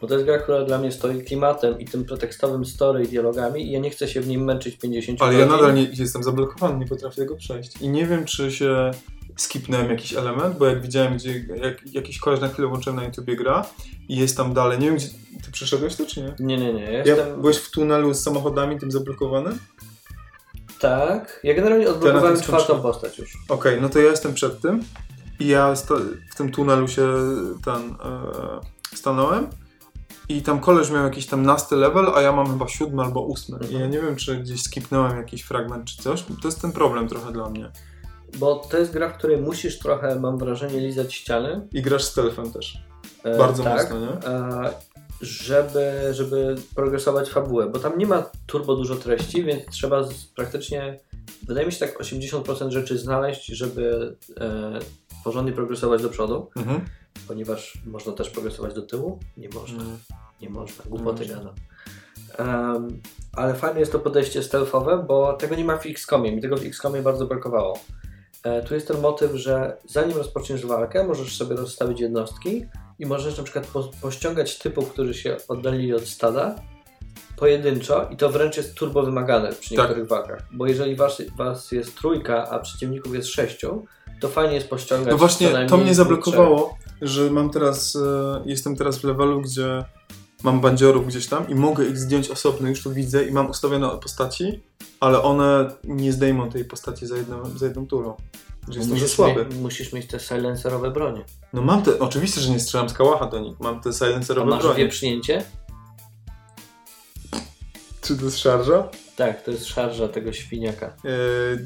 [0.00, 3.66] Bo to jest gra, która dla mnie stoi klimatem i tym pretekstowym story i dialogami
[3.68, 5.52] i ja nie chcę się w nim męczyć 50 Ale ja godzin.
[5.52, 7.80] nadal nie, jestem zablokowany, nie potrafię tego przejść.
[7.80, 8.90] I nie wiem, czy się
[9.36, 13.36] skipnąłem jakiś element, bo jak widziałem, gdzie jak, jakiś koleś na chwilę włączyłem na YouTubie
[13.36, 13.66] gra
[14.08, 14.78] i jest tam dalej.
[14.78, 15.08] Nie wiem, gdzie
[15.44, 16.34] ty przeszedłeś to, czy nie?
[16.40, 16.82] Nie, nie, nie.
[16.82, 17.40] Ja Ja, Jestem...
[17.40, 19.50] Byłeś w tunelu z samochodami tym zablokowany?
[20.80, 21.40] Tak.
[21.44, 23.32] Ja generalnie odblokowałem czwartą postać już.
[23.48, 24.84] Okej, no to ja jestem przed tym
[25.40, 25.74] i ja
[26.30, 27.06] w tym tunelu się
[27.64, 29.46] ten e, stanąłem
[30.30, 33.58] i tam koleś miał jakiś tam nasty level, a ja mam chyba siódmy albo ósmy.
[33.70, 36.24] I ja nie wiem, czy gdzieś skipnąłem jakiś fragment czy coś.
[36.42, 37.70] To jest ten problem trochę dla mnie.
[38.38, 41.68] Bo to jest gra, w której musisz trochę, mam wrażenie, lizać ściany.
[41.72, 42.78] I grasz stealthem też.
[43.24, 44.28] E, Bardzo tak, mocno, nie?
[44.28, 44.72] E,
[45.20, 50.98] żeby, żeby progresować fabułę, bo tam nie ma turbo dużo treści, więc trzeba z, praktycznie,
[51.46, 54.78] wydaje mi się tak 80% rzeczy znaleźć, żeby e,
[55.24, 56.80] porządnie progresować do przodu, Mhm.
[57.28, 59.18] Ponieważ można też progresować do tyłu.
[59.36, 59.98] Nie można, Mm.
[60.42, 61.54] nie można, głupoty gadam.
[62.38, 63.00] Em,
[63.32, 66.64] ale fajne jest to podejście stealthowe, bo tego nie ma w XCOMie, mi tego w
[66.64, 67.78] XCOMie bardzo brakowało.
[68.42, 72.66] E, tu jest ten motyw, że zanim rozpoczniesz walkę, możesz sobie rozstawić jednostki
[72.98, 76.54] i możesz na przykład po, pościągać typów, którzy się oddalili od stada
[77.36, 79.78] pojedynczo i to wręcz jest turbo wymagane przy Tak.
[79.78, 80.42] niektórych walkach.
[80.52, 83.84] Bo jeżeli was, was jest trójka, a przeciwników jest sześciu,
[84.20, 88.98] to fajnie jest pościągać No właśnie, to mnie zablokowało, że mam teraz, e, jestem teraz
[88.98, 89.84] w levelu, gdzie
[90.42, 93.88] mam bandziorów gdzieś tam i mogę ich zdjąć osobno, już to widzę i mam ustawione
[94.02, 94.60] postaci,
[95.00, 98.16] ale one nie zdejmą tej postaci za jedną, za jedną turą.
[98.68, 99.46] Że jestem Musisz, słaby.
[99.50, 101.24] mie- musisz mieć te silencerowe bronie.
[101.52, 104.50] No mam te, oczywiście, że nie strzelam z kałacha do nich, mam te A silencerowe
[104.50, 104.78] masz bronie.
[104.78, 105.44] wieprznięcie?
[108.00, 108.88] Czy to jest szarża?
[109.16, 110.86] Tak, to jest szarża tego świniaka.
[110.86, 111.10] E,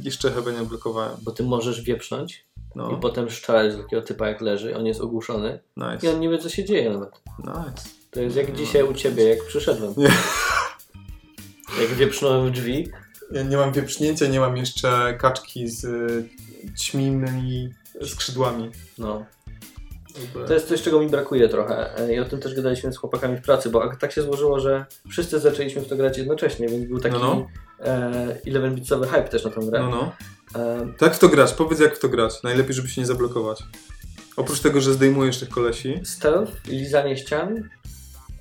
[0.03, 1.17] jeszcze chyba nie blokowałem.
[1.23, 2.44] Bo ty możesz wieprznąć
[2.77, 6.21] No, i potem strzelać z takiego typa jak leży, on jest ogłuszony i nice, on
[6.21, 7.11] nie wie co się dzieje nawet.
[7.39, 7.89] nice.
[8.11, 9.95] To jest jak dzisiaj u ciebie, jak przyszedłem.
[9.97, 10.11] Nie.
[11.81, 12.89] Jak wieprznąłem w drzwi.
[13.33, 16.29] Ja nie mam wieprznięcia, nie mam jeszcze kaczki z y,
[18.07, 18.71] skrzydłami.
[18.99, 19.25] No.
[20.47, 21.91] To jest coś, czego mi brakuje trochę.
[22.15, 24.87] I o tym też gadaliśmy z chłopakami w pracy, bo ak- tak się złożyło, że
[25.11, 27.47] wszyscy zaczęliśmy w to grać jednocześnie, więc był taki No, no.
[27.87, 29.81] e, 11-bitowy hype też na tą grę.
[29.81, 30.13] No, no.
[30.99, 31.53] To jak w to grać?
[31.53, 32.43] Powiedz jak w to grać.
[32.43, 33.63] Najlepiej, żeby się nie zablokować.
[34.37, 36.01] Oprócz tego, że zdejmujesz tych kolesi.
[36.05, 37.69] stealth, lizanie ścian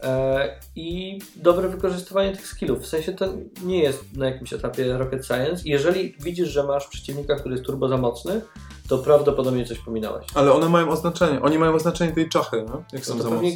[0.03, 2.81] e, i dobre wykorzystywanie tych skillów.
[2.81, 3.33] W sensie to
[3.63, 5.61] nie jest na jakimś etapie rocket science.
[5.65, 8.41] Jeżeli widzisz, że masz przeciwnika, który jest turbo za mocny,
[8.87, 10.25] to prawdopodobnie coś pominąłeś.
[10.35, 11.41] Ale one mają oznaczenie.
[11.41, 12.83] Oni mają oznaczenie tej czachy, no?
[12.93, 13.49] Jak są No to za mocne.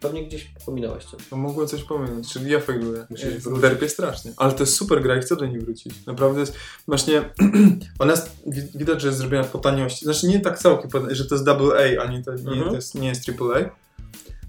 [0.00, 1.20] Pewnie gdzieś pominąłeś coś.
[1.30, 3.06] No, mogłem coś pominąć, czyli ja failuję.
[3.10, 3.60] Musisz.
[3.60, 4.32] Derpię strasznie.
[4.36, 6.06] Ale to jest super gra i chcę do niej wrócić.
[6.06, 6.54] Naprawdę jest,
[6.86, 7.30] właśnie,
[7.98, 10.04] ona jest, wi- widać, że jest zrobiona po taniości.
[10.04, 12.68] Znaczy nie tak całkiem, że to jest double A, a nie, to, nie, Mhm.
[12.68, 13.80] to jest, nie jest triple A.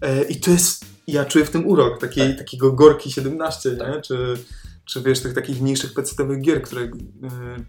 [0.07, 3.77] E, I to jest, ja czuję w tym urok, takiej, takiego Gorki 17, nie?
[3.77, 4.01] Tak.
[4.01, 4.37] Czy,
[4.85, 6.89] czy wiesz, tych takich mniejszych pecetowych gier, które e,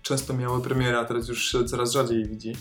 [0.03, 2.53] często miały premierę, a teraz już się coraz rzadziej widzi.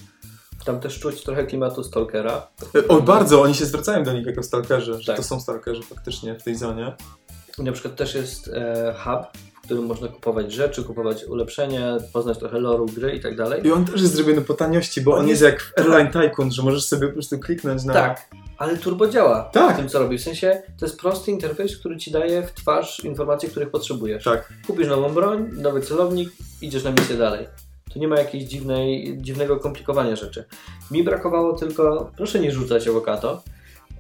[0.65, 2.47] Tam też czuć trochę klimatu Stalkera.
[2.87, 5.17] O, bardzo, oni się zwracają do nich jako stalkerzy, że Tak.
[5.17, 6.95] to są stalkerzy faktycznie w tej zonie.
[7.59, 12.37] I na przykład też jest e, hub, w którym można kupować rzeczy, kupować ulepszenia, poznać
[12.37, 13.67] trochę loru gry i tak dalej.
[13.67, 16.51] I on też jest zrobiony po taniości, bo On on jest jak w Airline Tycoon,
[16.51, 17.93] że możesz sobie po prostu kliknąć na...
[17.93, 19.73] Tak, ale turbo działa Tak.
[19.75, 20.17] w tym, co robi.
[20.17, 24.23] W sensie to jest prosty interfejs, który ci daje w twarz informacje, których potrzebujesz.
[24.23, 24.53] Tak.
[24.67, 26.29] Kupisz nową broń, nowy celownik,
[26.61, 27.47] idziesz na misję dalej.
[27.93, 30.45] Tu nie ma jakiegoś dziwnej, dziwnego komplikowania rzeczy.
[30.91, 33.43] Mi brakowało tylko, proszę nie rzucać awokato,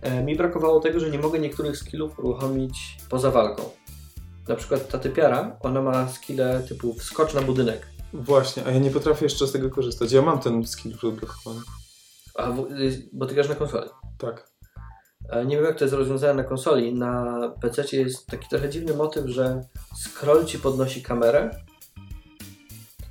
[0.01, 3.63] e, mi brakowało tego, że nie mogę niektórych skillów uruchomić poza walką.
[4.47, 7.87] Na przykład ta typiara, ona ma skille typu wskocz na budynek.
[8.13, 10.11] Właśnie, a ja nie potrafię jeszcze z tego korzystać.
[10.11, 11.61] Ja mam ten skill odblokowany.
[12.35, 13.89] A w, y, bo ty grasz na konsoli.
[14.17, 14.51] Tak.
[15.29, 16.93] E, Nie wiem jak to jest rozwiązane na konsoli.
[16.93, 19.61] Na PC jest taki trochę dziwny motyw, że
[19.95, 21.49] scroll ci podnosi kamerę.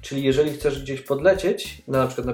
[0.00, 2.32] Czyli jeżeli chcesz gdzieś podlecieć, na, na przykład na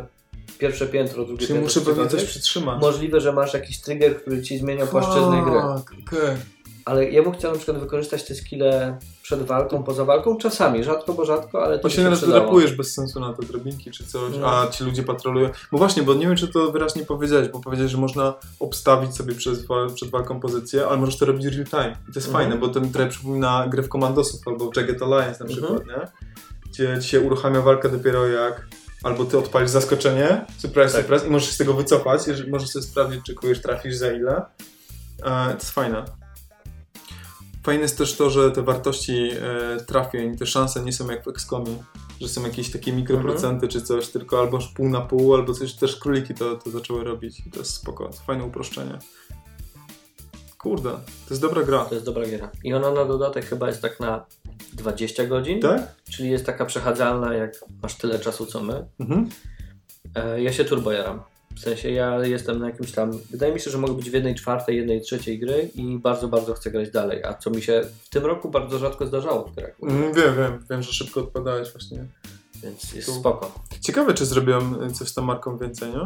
[0.58, 2.80] pierwsze piętro, drugie Czyli piętro, muszę pewnie coś przytrzymać.
[2.80, 5.58] Możliwe, że masz jakiś trigger, który ci zmienia płaszczyznę gry.
[5.58, 6.36] Okej.
[6.84, 11.12] Ale ja bym chciał na przykład wykorzystać te skille przed walką, poza walką, czasami, rzadko,
[11.14, 14.46] bo rzadko, ale to Bo się drapujesz bez sensu na te drabinki czy coś, No.
[14.60, 15.50] a ci ludzie patrolują.
[15.72, 19.34] Bo właśnie, bo nie wiem, czy to wyraźnie powiedziałeś, bo powiedziałeś, że można obstawić sobie
[19.34, 19.54] przed,
[19.94, 21.96] przed walką pozycję, ale możesz to robić real time.
[22.08, 22.32] I to jest Mhm.
[22.44, 25.76] fajne, bo to mi trochę przypomina grę w Komandosów albo w Jagged Alliance na Mhm.
[25.78, 26.08] przykład, nie?
[26.76, 28.68] Gdzie ci się uruchamia walka dopiero jak
[29.02, 31.02] albo ty odpalisz zaskoczenie, surprise, Tak.
[31.02, 34.12] surprise i możesz się z tego wycofać, jeżeli możesz sobie sprawdzić, czy kogoś trafisz za
[34.12, 34.44] ile.
[35.22, 36.04] E, to jest fajne.
[37.64, 41.28] Fajne jest też to, że te wartości e, trafień, te szanse nie są jak w
[41.28, 41.82] XCOMie,
[42.20, 45.96] że są jakieś takie mikroprocenty czy coś, tylko albo pół na pół, albo coś, też
[45.96, 48.98] króliki to, to zaczęły robić i to jest spoko, to fajne uproszczenie.
[50.58, 51.84] Kurde, to jest dobra gra.
[51.84, 52.50] To jest dobra giera.
[52.64, 54.24] I ona na dodatek chyba jest tak na
[54.72, 55.94] 20 godzin, Tak?
[56.10, 57.52] czyli jest taka przechadzalna, jak
[57.82, 58.84] masz tyle czasu co my.
[59.00, 59.28] Mhm.
[60.14, 61.22] E, ja się turbo jaram.
[61.56, 63.10] W sensie ja jestem na jakimś tam.
[63.30, 66.54] Wydaje mi się, że mogę być w jednej czwartej, jednej trzeciej gry i bardzo, bardzo
[66.54, 67.24] chcę grać dalej.
[67.24, 69.70] A co mi się w tym roku bardzo rzadko zdarzało w grach.
[69.82, 72.04] Mm, wiem, wiem, wiem, że szybko odpadałeś właśnie.
[72.62, 73.14] Więc jest Tu.
[73.14, 73.54] spoko.
[73.80, 76.04] Ciekawe, czy zrobią y, coś z tą marką więcej, nie?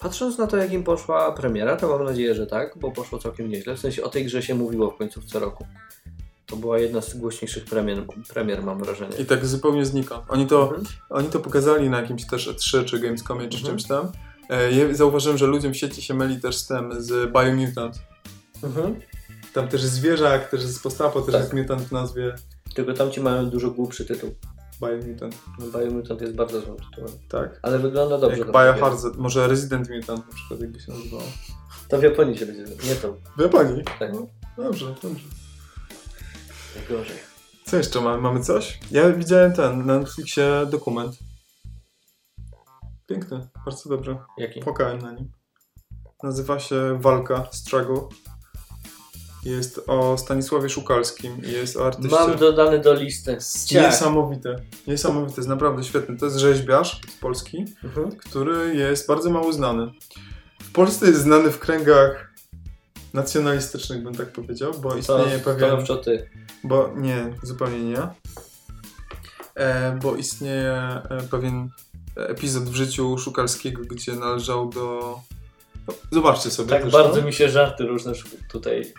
[0.00, 3.48] Patrząc na to, jak im poszła premiera, to mam nadzieję, że tak, bo poszło całkiem
[3.48, 3.76] nieźle.
[3.76, 5.66] W sensie o tej grze się mówiło w końcówce roku.
[6.54, 9.16] To była jedna z głośniejszych premier, premier mam wrażenie.
[9.18, 10.22] I tak zupełnie znika.
[10.28, 10.84] Oni to, Mhm.
[11.10, 13.64] oni to pokazali na jakimś też E3 czy Gamescomie czy Mhm.
[13.76, 14.12] czymś tam.
[14.50, 17.98] E, ja zauważyłem, że ludziom w sieci się myli też z tym, z Biomutant.
[18.62, 19.00] Mhm.
[19.54, 21.42] Tam też jest zwierzak, też jest postapo, też Tak.
[21.42, 22.34] jest mutant w nazwie
[22.74, 24.34] Tylko tamci mają dużo głupszy tytuł.
[24.80, 25.34] Biomutant.
[25.58, 27.10] No Biomutant jest bardzo złym tytułem.
[27.28, 27.58] Tak.
[27.62, 28.38] Ale wygląda dobrze.
[28.38, 28.48] Jak.
[28.52, 31.22] Biohazard, może Resident Mutant na przykład jakby się nazywało.
[31.88, 33.16] To w Japonii się będzie, nie to.
[33.38, 33.84] W Japonii?
[33.98, 34.12] Tak.
[34.12, 34.26] No,
[34.64, 35.24] dobrze, dobrze.
[36.76, 37.16] Najgorzej.
[37.66, 38.22] Co jeszcze mamy?
[38.22, 38.78] Mamy coś?
[38.90, 41.16] Ja widziałem ten na Netflixie dokument.
[43.06, 44.18] Piękny, bardzo dobrze.
[44.38, 44.60] Jaki?
[44.60, 45.30] Płakałem na nim.
[46.22, 48.00] Nazywa się Walka, Struggle.
[49.44, 52.10] Jest o Stanisławie Szukalskim i jest o artyście.
[52.16, 53.38] Mam dodany do listy.
[53.66, 53.84] Ciach.
[53.92, 54.56] Niesamowite.
[54.86, 56.16] Niesamowite, jest naprawdę świetny.
[56.16, 58.16] To jest rzeźbiarz z Polski, Mhm.
[58.16, 59.92] który jest bardzo mało znany.
[60.62, 62.33] W Polsce jest znany w kręgach
[63.14, 65.58] nacjonalistycznych, bym tak powiedział, bo To, istnieje pewien...
[65.68, 66.28] stanowczo ty.
[66.64, 67.98] Bo nie, zupełnie nie.
[69.54, 70.72] E, bo istnieje
[71.10, 71.68] e, pewien
[72.16, 75.18] epizod w życiu Szukalskiego, gdzie należał do.
[75.88, 76.70] No, zobaczcie sobie.
[76.70, 76.98] Tak zresztą.
[77.02, 78.12] bardzo mi się żarty różne
[78.50, 78.92] tutaj.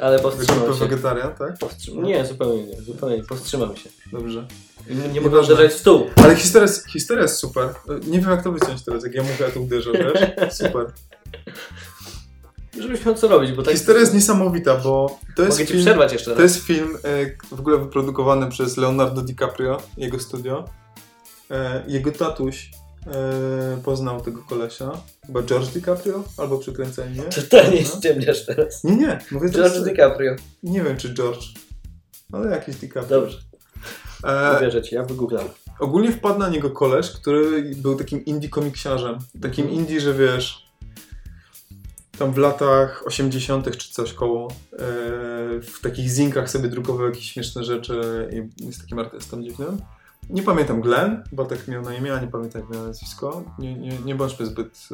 [0.00, 0.78] Ale powstrzymam się.
[0.78, 1.58] wegetarian, tak?
[1.58, 2.02] Powstrzym...
[2.02, 2.82] Nie, zupełnie nie.
[2.82, 3.24] Zupełnie nie.
[3.24, 3.90] Powstrzymam się.
[4.12, 4.46] Dobrze.
[4.88, 5.20] Nie, nie Nieważne.
[5.20, 6.06] mogę uderzać w stół.
[6.24, 7.64] Ale historia jest, historia jest super.
[7.88, 9.04] E, Nie wiem, jak to wyciąć teraz.
[9.04, 10.52] Jak ja mówię, ja tu uderzę, wiesz?
[10.62, 10.86] Super.
[12.80, 13.72] Żebyś miał co robić, bo tak...
[13.74, 15.84] Historia jest niesamowita, bo to jest Mogę ci film.
[15.84, 16.42] przerwać jeszcze To raz.
[16.54, 20.64] jest film e, w ogóle wyprodukowany przez Leonardo DiCaprio, jego studio.
[21.50, 22.70] E, jego tatuś
[23.06, 24.90] e, poznał tego kolesia.
[25.26, 26.24] Chyba George DiCaprio?
[26.36, 27.22] Albo przykręcenie.
[27.50, 27.96] Totalnie No.
[27.98, 28.84] ściemniasz teraz.
[28.84, 29.18] Nie, nie.
[29.30, 30.36] Mówię George DiCaprio.
[30.62, 31.44] Nie wiem, czy George.
[32.32, 33.20] Ale jakiś DiCaprio.
[33.20, 33.38] Dobrze,
[34.58, 35.44] uwierzę ci, ja wygooglam.
[35.80, 39.18] ogólnie wpadł na niego koleś, który był takim indie komiksiarzem.
[39.42, 39.80] Takim Mhm.
[39.82, 40.69] indie, że wiesz...
[42.20, 43.76] Tam w latach 80.
[43.76, 44.76] czy coś koło, e,
[45.60, 49.78] w takich zinkach sobie drukował jakieś śmieszne rzeczy i jest takim artystą dziwnym.
[50.30, 53.44] Nie pamiętam Glenn, bo tak miał na imię, a nie pamiętam jak miał nazwisko.
[53.58, 54.88] Nie, nie, nie bądźmy zbyt,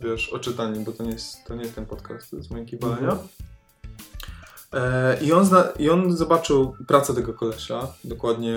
[0.00, 2.64] e, wiesz, oczytani, bo to nie jest, to nie jest ten podcast, to jest moje
[2.64, 3.16] kiwalenia.
[4.72, 8.56] E, I on, zna, I on zobaczył pracę tego kolesia, dokładnie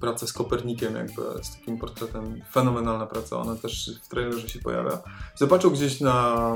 [0.00, 2.40] pracę z Kopernikiem, jakby z takim portretem.
[2.52, 4.98] Fenomenalna praca, ona też w trailerze się pojawia.
[5.36, 6.46] Zobaczył gdzieś na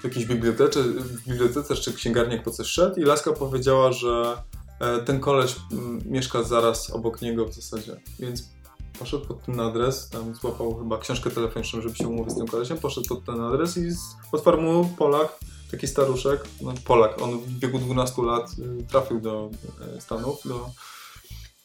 [0.00, 4.42] w jakiejś bibliotece, w bibliotece czy księgarni, po coś szedł i Laska powiedziała, że
[4.80, 8.48] e, ten koleś mm, mieszka zaraz obok niego w zasadzie, więc
[8.98, 12.78] poszedł pod ten adres, tam złapał chyba książkę telefoniczną, żeby się umówić z tym kolesiem,
[12.78, 13.90] poszedł pod ten adres i
[14.32, 15.38] otwarł mu Polak,
[15.70, 19.50] taki staruszek, no Polak, on w wieku 12 lat y, trafił do
[19.96, 20.70] e, Stanów, do,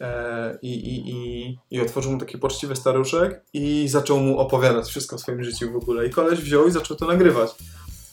[0.02, 5.16] e, i, i, i, i otworzył mu taki poczciwy staruszek i zaczął mu opowiadać wszystko
[5.16, 6.08] o swoim życiu w ogóle.
[6.08, 7.52] I koleś wziął i zaczął to nagrywać.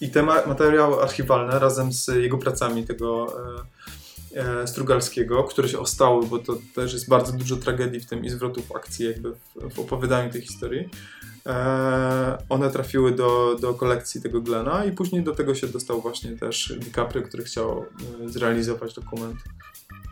[0.01, 3.27] I te ma- materiały archiwalne razem z jego pracami tego
[4.37, 8.25] e, e, Strugalskiego, które się ostały, bo to też jest bardzo dużo tragedii w tym
[8.25, 10.89] i zwrotów akcji jakby w, w opowiadaniu tej historii.
[11.47, 16.37] E, one trafiły do, do kolekcji tego Glena i później do tego się dostał właśnie
[16.37, 17.87] też DiCaprio, który chciał
[18.25, 19.37] e, zrealizować dokument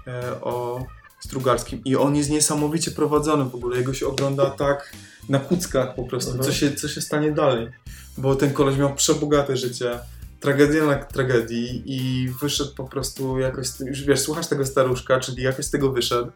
[0.06, 0.86] e, o
[1.20, 1.80] Strugalskim.
[1.84, 3.78] I on jest niesamowicie prowadzony w ogóle.
[3.78, 4.92] Jego się ogląda tak
[5.28, 6.46] na kuckach po prostu, Mhm.
[6.50, 7.68] co, się, co się stanie dalej.
[8.18, 9.98] Bo ten koleś miał przebogate życie,
[10.40, 15.64] tragedia na tragedii i wyszedł po prostu jakoś, już wiesz, słuchasz tego staruszka, czyli jakoś
[15.64, 16.30] z tego wyszedł.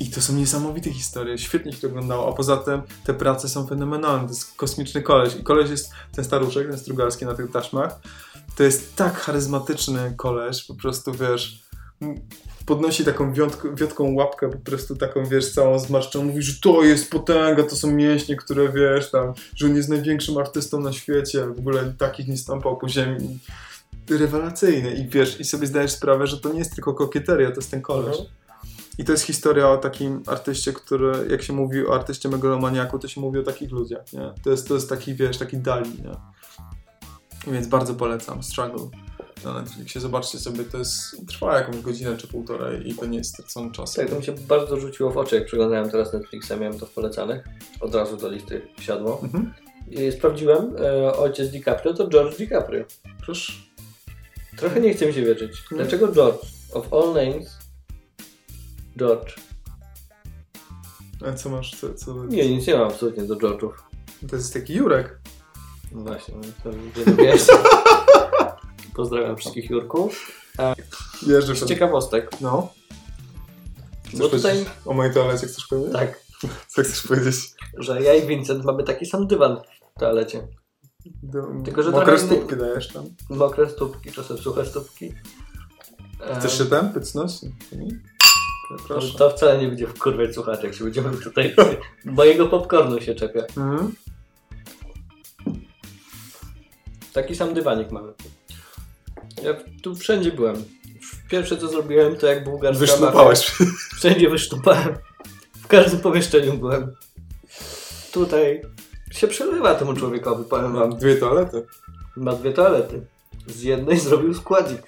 [0.00, 3.66] I to są niesamowite historie, świetnie się to oglądało, a poza tym te prace są
[3.66, 5.34] fenomenalne, to jest kosmiczny koleś.
[5.36, 7.98] I koleś jest, ten staruszek, ten strugalski na tych taśmach,
[8.56, 11.62] to jest tak charyzmatyczny koleś, po prostu wiesz,
[12.66, 17.10] podnosi taką wiotk, wiotką łapkę, po prostu taką, wiesz, całą zmarszczoną, mówi, że to jest
[17.10, 21.58] potęga, to są mięśnie, które, wiesz, tam, że on jest największym artystą na świecie, w
[21.58, 23.38] ogóle takich nie stąpał po ziemi.
[24.10, 27.70] Rewelacyjny i wiesz, i sobie zdajesz sprawę, że to nie jest tylko kokieteria, to jest
[27.70, 28.16] ten koleś.
[28.16, 28.28] Mhm.
[28.98, 33.08] I to jest historia o takim artyście, który, jak się mówi o artyście megalomaniaku, to
[33.08, 34.32] się mówi o takich ludziach, nie?
[34.44, 36.16] To jest, to jest taki, wiesz, taki Dali, nie?
[37.52, 39.05] Więc bardzo polecam Struggle
[39.44, 40.00] na Netflixie.
[40.00, 43.94] Zobaczcie sobie, to jest, trwa jakąś godzinę czy półtorej i to nie jest stracony czas.
[43.94, 46.90] Tak, to mi się bardzo rzuciło w oczy, jak przeglądałem teraz Netflixa, miałem to w
[46.90, 47.44] polecanych.
[47.80, 49.20] Od razu do listy siadło.
[49.22, 49.54] Mhm.
[49.90, 52.84] I sprawdziłem, e, ojciec DiCaprio to George DiCaprio.
[53.24, 53.52] Proszę.
[54.56, 55.52] Trochę nie chce mi się wierzyć.
[55.70, 55.76] Nie.
[55.76, 56.38] Dlaczego George?
[56.72, 57.58] Of all names,
[58.98, 59.36] George.
[61.26, 61.80] A co masz?
[61.80, 62.24] Co, co...
[62.24, 63.72] Nie, nic nie mam absolutnie do George'ów.
[64.30, 65.18] To jest taki Jurek.
[65.92, 66.70] No właśnie, no to
[67.10, 67.46] nie wiesz.
[68.96, 70.32] Pozdrawiam wszystkich Jurków.
[71.26, 72.30] Jeżdżę Z ciekawostek.
[72.40, 72.72] No.
[74.12, 75.92] Bo Chcesz tutaj, powiedzieć O mojej toalecie chcesz powiedzieć?
[75.92, 76.20] tak,
[76.72, 77.36] Co chcesz powiedzieć?
[77.78, 79.56] że ja i Vincent mamy taki sam dywan
[79.96, 80.48] w toalecie.
[81.22, 83.04] Do, Tylko, że mokre trochę stópki dajesz tam.
[83.30, 85.12] Mokre stópki, czasem suche stópki.
[86.38, 87.32] Chcesz się tam pycnąć?
[88.86, 89.18] Proszę.
[89.18, 91.54] To wcale nie będzie wkurwiać słuchaczy, jak się będziemy tutaj
[92.04, 93.40] mojego popcornu się czepia.
[93.40, 93.94] Mhm.
[97.12, 98.12] Taki sam dywanik mamy.
[99.42, 100.64] Ja tu wszędzie byłem.
[101.30, 103.60] Pierwsze co zrobiłem to jak bułgarska Wysznupałeś.
[103.60, 103.72] mafia.
[103.96, 104.94] Wszędzie wysztupałem.
[105.62, 106.92] W każdym pomieszczeniu byłem.
[108.12, 108.62] Tutaj
[109.10, 110.88] się przelewa temu człowiekowi, powiem wam.
[110.90, 111.66] Mam dwie toalety.
[112.16, 113.06] Ma dwie toalety.
[113.46, 114.82] Z jednej zrobił składzik.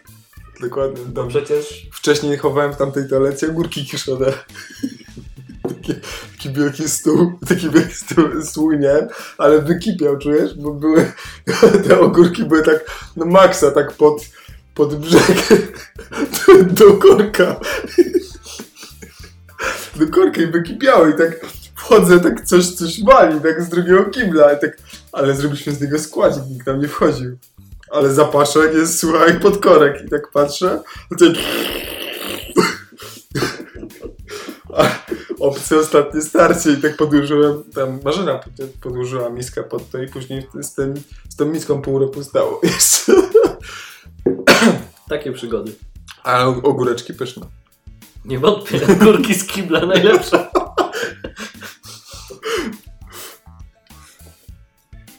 [0.60, 1.04] Dokładnie.
[1.06, 1.42] Dobrze.
[1.42, 4.32] przecież Wcześniej chowałem w tamtej toalecie ogórki kiszone.
[5.62, 5.94] Taki,
[6.32, 10.54] taki wielki stół, taki wielki stół, stół nie, ale wykipiał, czujesz?
[10.54, 11.12] Bo były,
[11.88, 14.22] te ogórki były tak, no maksa, tak pod,
[14.78, 15.48] pod brzeg,
[16.78, 17.60] do korka.
[19.96, 24.52] Do korka i wykipiały i tak wchodzę, tak coś, coś wali, tak z drugiego kibla,
[24.52, 24.78] i tak,
[25.12, 27.38] ale zrobiliśmy z niego składzik, nikt tam nie wchodził.
[27.90, 31.24] Ale zapaszek jest, słuchaj, pod korek i tak patrzę, a to
[34.76, 38.40] a ostatnie starcie i tak podłożyłem, tam Marzena
[38.80, 40.94] podłożyła miskę pod to i później z, tym,
[41.28, 43.12] z tą miską pół roku stało jeszcze.
[45.08, 45.72] Takie przygody.
[46.22, 47.46] Ale ogóreczki pyszne.
[48.24, 50.48] Nie wątpię, górki z kibla najlepsze.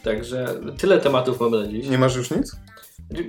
[0.04, 1.88] Także tyle tematów mamy na dziś.
[1.88, 2.56] Nie masz już nic?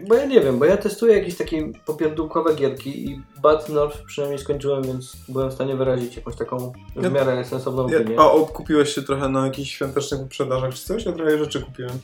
[0.08, 4.40] Bo ja nie wiem, bo ja testuję jakieś takie popierdółkowe gierki i Bad North przynajmniej
[4.40, 8.20] skończyłem, więc byłem w stanie wyrazić jakąś taką w Ja- miarę sensowną Ja, opinię.
[8.20, 11.04] a odkupiłeś się trochę na jakichś świątecznych wyprzedażach czy coś?
[11.04, 11.98] Ja trochę rzeczy kupiłem.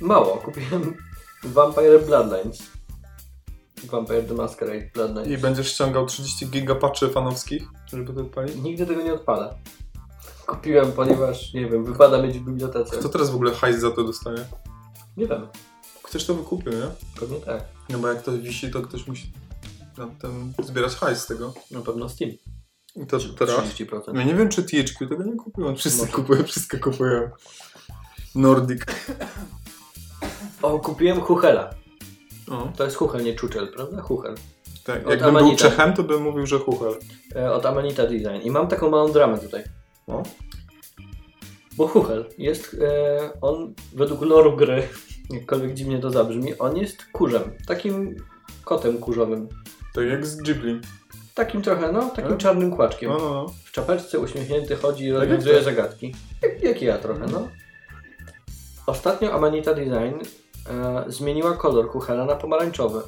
[0.00, 0.96] Mało, kupiłem
[1.44, 2.62] Vampire Bloodlines.
[3.86, 5.28] Vampire the Masquerade Bloodlines.
[5.30, 8.56] I będziesz ściągał 30 giga patchy fanowskich, żeby to odpalić?
[8.56, 9.54] Nigdy tego nie odpala.
[10.46, 12.96] Kupiłem, ponieważ, nie wiem, wypada mieć w bibliotece.
[12.96, 14.44] Kto teraz w ogóle hajs za to dostaje?
[15.16, 15.46] Nie wiem,
[16.02, 16.86] Ktoś to wykupił, nie?
[17.20, 17.64] pewnie tak.
[17.88, 19.32] No bo jak to wisi, to ktoś musi
[20.20, 21.54] tym zbierać hajs z tego.
[21.70, 22.30] Na pewno Steam.
[22.96, 23.56] I to teraz?
[23.56, 24.16] 30%.
[24.16, 25.74] Ja nie wiem, czy THQ tego nie kupiło.
[25.76, 26.12] Wszyscy Może.
[26.12, 27.30] kupują, wszystko kupują.
[28.34, 28.82] Nordic.
[30.62, 31.70] O, kupiłem Huchela.
[32.50, 34.02] O, To jest Huchel, nie Czuczel, prawda?
[34.02, 34.34] Huchel.
[34.84, 35.04] tak.
[35.06, 35.56] Od Jakbym był Amanita.
[35.70, 36.94] Czechem, to bym mówił, że Huchel.
[37.36, 38.40] E, od Amanita Design.
[38.42, 39.64] I mam taką małą dramę tutaj.
[40.08, 40.22] No.
[41.76, 44.82] Bo Huchel jest, e, on według loru gry,
[45.30, 47.42] jakkolwiek dziwnie to zabrzmi, on jest kurzem.
[47.66, 48.16] Takim
[48.64, 49.48] kotem kurzowym.
[49.94, 50.80] Tak jak z Ghibli.
[51.34, 52.38] Takim trochę, no, takim Tak?
[52.38, 53.10] czarnym kłaczkiem.
[53.10, 53.46] No, no, no.
[53.64, 55.64] W czapeczce uśmiechnięty chodzi i Tak jak rozwiązuje ty.
[55.64, 56.14] zagadki.
[56.42, 57.48] Jak, jak ja trochę, no.
[58.86, 60.14] Ostatnio Amanita Design
[60.70, 63.00] e, zmieniła kolor Huchela na pomarańczowy.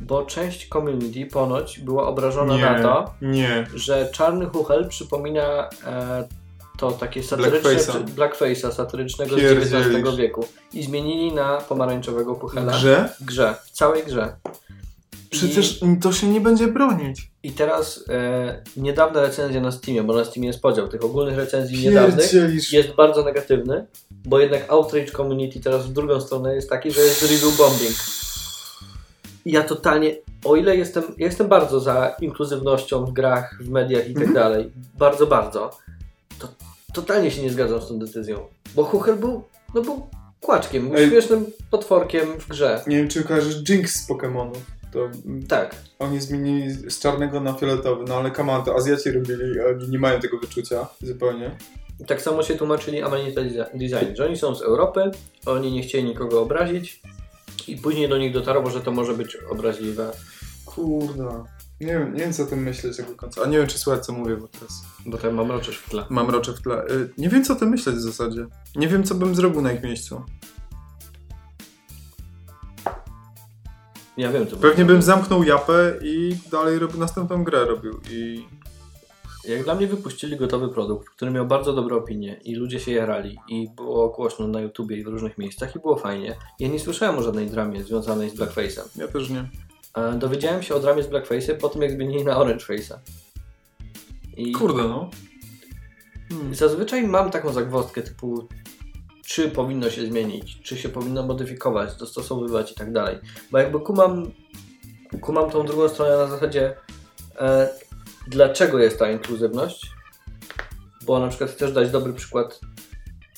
[0.00, 3.66] Bo część community ponoć była obrażona Nie, na to, nie.
[3.74, 6.28] że czarny chuchel przypomina e,
[6.78, 7.70] to takie satyryczne
[8.16, 8.72] Blackface'a.
[8.72, 9.42] satyrycznego z.
[9.74, 13.08] XIX wieku i zmienili na pomarańczowego W chuchela grze?
[13.20, 14.36] grze, w całej grze.
[15.38, 17.30] Przecież to się nie będzie bronić.
[17.42, 21.36] I, i teraz e, niedawna recenzja na Steamie, bo na Steamie jest podział tych ogólnych
[21.36, 22.32] recenzji niedawnych,
[22.72, 27.22] jest bardzo negatywny, bo jednak outrage community teraz w drugą stronę jest taki, że jest
[27.22, 27.94] review bombing.
[29.44, 34.08] I ja totalnie, o ile jestem, ja jestem bardzo za inkluzywnością w grach, w mediach
[34.10, 34.34] i tak Mhm.
[34.34, 35.70] dalej, bardzo, bardzo,
[36.38, 36.48] to
[36.94, 38.38] totalnie się nie zgadzam z tą decyzją.
[38.74, 40.06] Bo Huchel był, no był
[40.40, 41.08] kłaczkiem, był Ej.
[41.10, 42.80] śmiesznym potworkiem w grze.
[42.86, 44.58] Nie wiem, czy kojarzysz Jinx z Pokémonów.
[44.94, 45.10] To
[45.48, 49.98] Tak, oni zmienili z czarnego na fioletowy, no ale on, to Azjaci robili, oni nie
[49.98, 51.56] mają tego wyczucia zupełnie.
[52.06, 53.40] Tak samo się tłumaczyli Amanita
[53.74, 55.10] Design, że oni są z Europy,
[55.46, 57.02] oni nie chcieli nikogo obrazić
[57.68, 60.12] i później do nich dotarło, że to może być obraźliwe.
[60.64, 61.44] Kurde.
[61.80, 63.42] Nie wiem, nie wiem co o tym myśleć do końca.
[63.42, 66.04] A nie wiem, czy słychać co mówię, bo teraz Bo tam mam roczysz w tle.
[66.10, 66.84] mam rocze w tle.
[66.86, 68.46] Y, Nie wiem co o tym myśleć w zasadzie.
[68.76, 70.22] Nie wiem co bym zrobił na ich miejscu.
[74.16, 78.44] Ja wiem, co Pewnie bym zamknął japę i dalej robił następną grę robił i
[79.48, 83.38] Jak dla mnie wypuścili gotowy produkt, który miał bardzo dobre opinie i ludzie się jarali
[83.48, 86.36] i było głośno na YouTubie i w różnych miejscach i było fajnie.
[86.58, 88.82] Ja nie słyszałem o żadnej dramie związanej z Blackface'em.
[88.96, 89.48] Ja też nie.
[89.94, 92.94] E, Dowiedziałem się o dramie z Blackface'em po tym, jak zmienili na Orange Face'a.
[94.36, 95.10] I Kurde, no.
[96.28, 96.54] Hmm.
[96.54, 98.48] zazwyczaj mam taką zagwozdkę typu
[99.34, 103.18] czy powinno się zmienić, czy się powinno modyfikować, dostosowywać i tak dalej.
[103.50, 104.30] Bo jakby kumam,
[105.20, 106.76] kumam tą drugą stronę na zasadzie
[107.40, 107.68] e,
[108.26, 109.90] dlaczego jest ta inkluzywność,
[111.06, 112.60] bo na przykład chcesz dać dobry przykład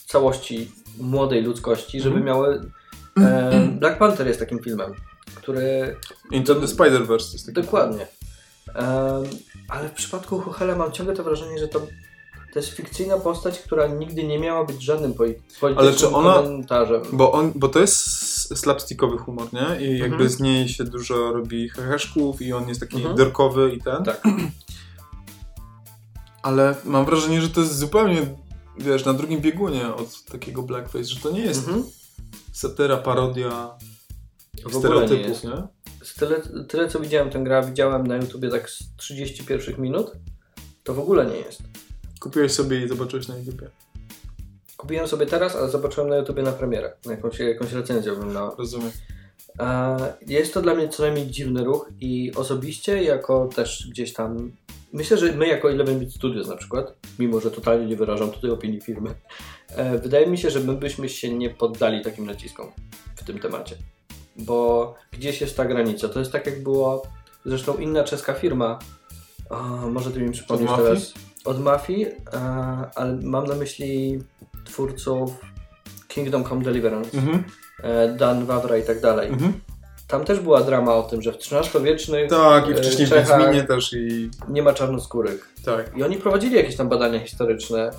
[0.07, 2.26] całości młodej ludzkości, żeby Mhm.
[2.26, 2.70] miały
[3.20, 4.94] e, Black Panther jest takim filmem,
[5.34, 5.97] który
[6.30, 8.07] Into the Spider-Verse jest taki Dokładnie.
[8.74, 9.24] Em,
[9.68, 11.86] ale w przypadku Huchela mam ciągle to wrażenie, że to,
[12.57, 16.34] to jest fikcyjna postać, która nigdy nie miała być żadnym poli- politycznym Ale czy ona-
[16.34, 17.02] komentarzem.
[17.12, 17.96] Bo, on, bo to jest
[18.59, 19.86] slapstickowy humor, nie?
[19.86, 20.30] I jakby Mhm.
[20.30, 23.16] z niej się dużo robi heheszków i on jest taki Mhm.
[23.16, 24.04] dorkowy i ten.
[24.04, 24.22] Tak.
[26.42, 28.22] Ale mam wrażenie, że to jest zupełnie,
[28.78, 31.84] wiesz, na drugim biegunie od takiego blackface, że to nie jest Mhm.
[32.52, 33.70] satyra, parodia
[34.64, 35.62] W nie stereotypów, nie?
[36.02, 40.12] Z tyle, tyle co widziałem tę grę, widziałem na YouTubie tak z 30 pierwszych minut,
[40.84, 41.62] to w ogóle nie jest.
[42.20, 43.70] Kupiłeś sobie i zobaczyłeś na YouTubie.
[44.76, 46.92] Kupiłem sobie teraz, ale zobaczyłem na YouTubie na premierę.
[47.06, 48.50] Na jakąś, jakąś recenzję oglądałem.
[48.58, 48.90] Rozumiem.
[50.26, 54.52] Jest to dla mnie co najmniej dziwny ruch i osobiście jako też gdzieś tam
[54.92, 58.50] myślę, że my jako Eleven Bit Studios na przykład, mimo że totalnie nie wyrażam tutaj
[58.50, 59.14] opinii firmy,
[59.68, 62.72] e, wydaje mi się, że my byśmy się nie poddali takim naciskom
[63.16, 63.76] w tym temacie.
[64.36, 66.08] Bo gdzieś jest ta granica.
[66.08, 67.02] To jest tak jak było
[67.44, 68.78] zresztą inna czeska firma,
[69.50, 69.56] o,
[69.90, 71.14] może ty mi przypomnisz teraz,
[71.47, 72.11] od Mafii, e,
[72.94, 74.18] ale mam na myśli
[74.64, 75.30] twórców
[76.09, 77.44] Kingdom Come Deliverance, Mhm.
[77.82, 79.28] e, Dan Wawra i tak dalej.
[79.28, 79.53] Mhm.
[80.09, 83.38] Tam też była drama o tym, że w XIII-wiecznych Tak, i e, wcześniej w Czechach
[83.40, 84.30] Wiedźminie też i...
[84.49, 85.55] nie ma czarnoskórych.
[85.64, 85.97] Tak.
[85.97, 87.90] I oni prowadzili jakieś tam badania historyczne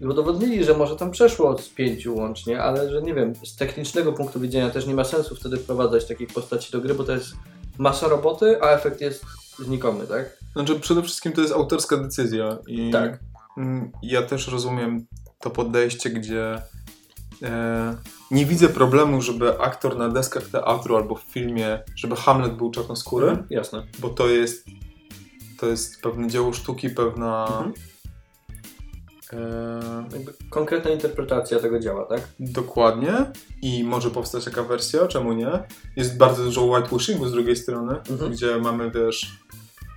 [0.00, 4.12] i udowodnili, że może tam przeszło z pięciu łącznie, ale że nie wiem, z technicznego
[4.12, 7.32] punktu widzenia też nie ma sensu wtedy wprowadzać takich postaci do gry, bo to jest
[7.78, 9.24] masa roboty, a efekt jest
[9.58, 10.36] znikomy, tak?
[10.52, 13.18] Znaczy przede wszystkim to jest autorska decyzja i Tak.
[13.58, 15.06] mm, ja też rozumiem
[15.40, 16.62] to podejście, gdzie
[17.42, 17.96] e,
[18.30, 23.26] nie widzę problemu, żeby aktor na deskach teatru albo w filmie, żeby Hamlet był czarnoskóry,
[23.28, 23.86] Mhm, Jasne.
[23.98, 24.66] bo to jest
[25.60, 27.72] to jest pewne dzieło sztuki, pewna Mhm.
[29.32, 32.20] E, Jakby konkretna interpretacja tego działa, tak?
[32.40, 33.12] dokładnie
[33.62, 35.48] i może powstać taka wersja, czemu nie?
[35.96, 38.32] Jest bardzo dużo whitewashingu z drugiej strony, Mhm.
[38.32, 39.38] gdzie mamy wiesz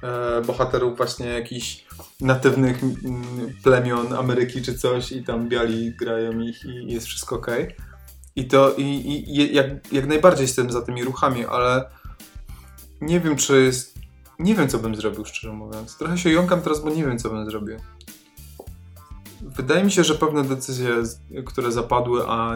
[0.03, 1.85] e, bohaterów właśnie jakichś
[2.21, 3.23] natywnych mm,
[3.63, 7.47] plemion Ameryki czy coś i tam biali grają ich i jest wszystko ok.
[8.35, 11.89] I to i, i i jak, jak najbardziej jestem za tymi ruchami, ale
[13.01, 13.99] nie wiem czy jest
[14.39, 15.97] nie wiem co bym zrobił szczerze mówiąc.
[15.97, 17.77] Trochę się jąkam teraz, bo nie wiem co bym zrobił.
[19.55, 20.89] Wydaje mi się, że pewne decyzje,
[21.45, 22.55] które zapadły, a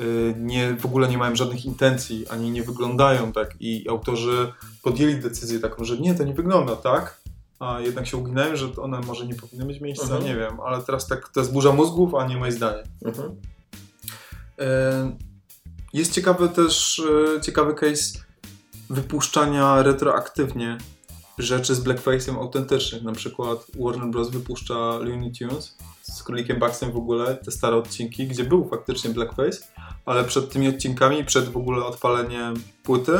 [0.00, 4.52] y, nie, w ogóle nie mają żadnych intencji, ani nie wyglądają tak i autorzy
[4.82, 7.20] podjęli decyzję taką, że nie, to nie wygląda tak,
[7.58, 10.24] a jednak się uginają, że one może nie powinny mieć miejsca, Mhm.
[10.24, 12.82] nie wiem, ale teraz tak to jest burza mózgów, a nie moje zdanie.
[13.04, 13.36] Mhm.
[14.58, 15.16] E,
[15.92, 17.02] Jest ciekawy też,
[17.36, 18.18] e, ciekawy case
[18.90, 20.78] wypuszczania retroaktywnie
[21.42, 23.02] rzeczy z blackface'em autentycznych.
[23.02, 24.30] Na przykład Warner Bros.
[24.30, 29.58] wypuszcza Looney Tunes z Królikiem Baxem w ogóle, te stare odcinki, gdzie był faktycznie blackface,
[30.06, 33.12] ale przed tymi odcinkami, przed w ogóle odpaleniem płyty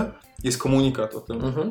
[0.45, 1.71] jest komunikat o tym, Mhm.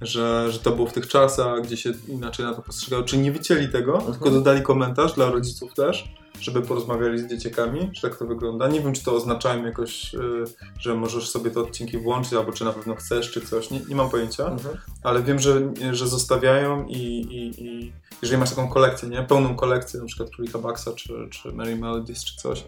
[0.00, 3.02] Że, że to było w tych czasach, gdzie się inaczej na to postrzegało.
[3.02, 4.12] Czy nie wycięli tego, Mhm.
[4.12, 6.04] tylko dodali komentarz dla rodziców też,
[6.40, 8.68] żeby porozmawiali z dzieciakami, że tak to wygląda.
[8.68, 10.18] Nie wiem, czy to oznaczają jakoś, y,
[10.78, 13.70] że możesz sobie te odcinki włączyć, albo czy na pewno chcesz, czy coś.
[13.70, 14.76] Nie, nie mam pojęcia, Mhm.
[15.02, 16.96] ale wiem, że, że zostawiają i,
[17.30, 17.92] i, i
[18.22, 19.22] jeżeli masz taką kolekcję, nie?
[19.22, 22.64] Pełną kolekcję, na przykład Królika Baxa, czy, czy Mary Melodies, czy coś.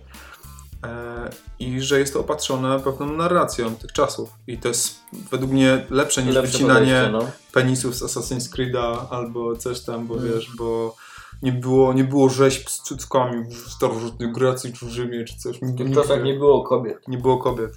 [0.86, 4.30] E, I że jest to opatrzone pewną narracją tych czasów.
[4.46, 7.30] I to jest według mnie lepsze niż Lepsze wycinanie no.
[7.52, 10.32] penisów z Assassin's Creed'a albo coś tam, bo Mm.
[10.32, 10.96] wiesz, bo
[11.42, 15.58] nie było, nie było rzeźb z cyckami w starożytnej Grecji czy w Rzymie czy coś.
[15.60, 17.08] W tych czasach nie było kobiet.
[17.08, 17.70] nie było kobiet.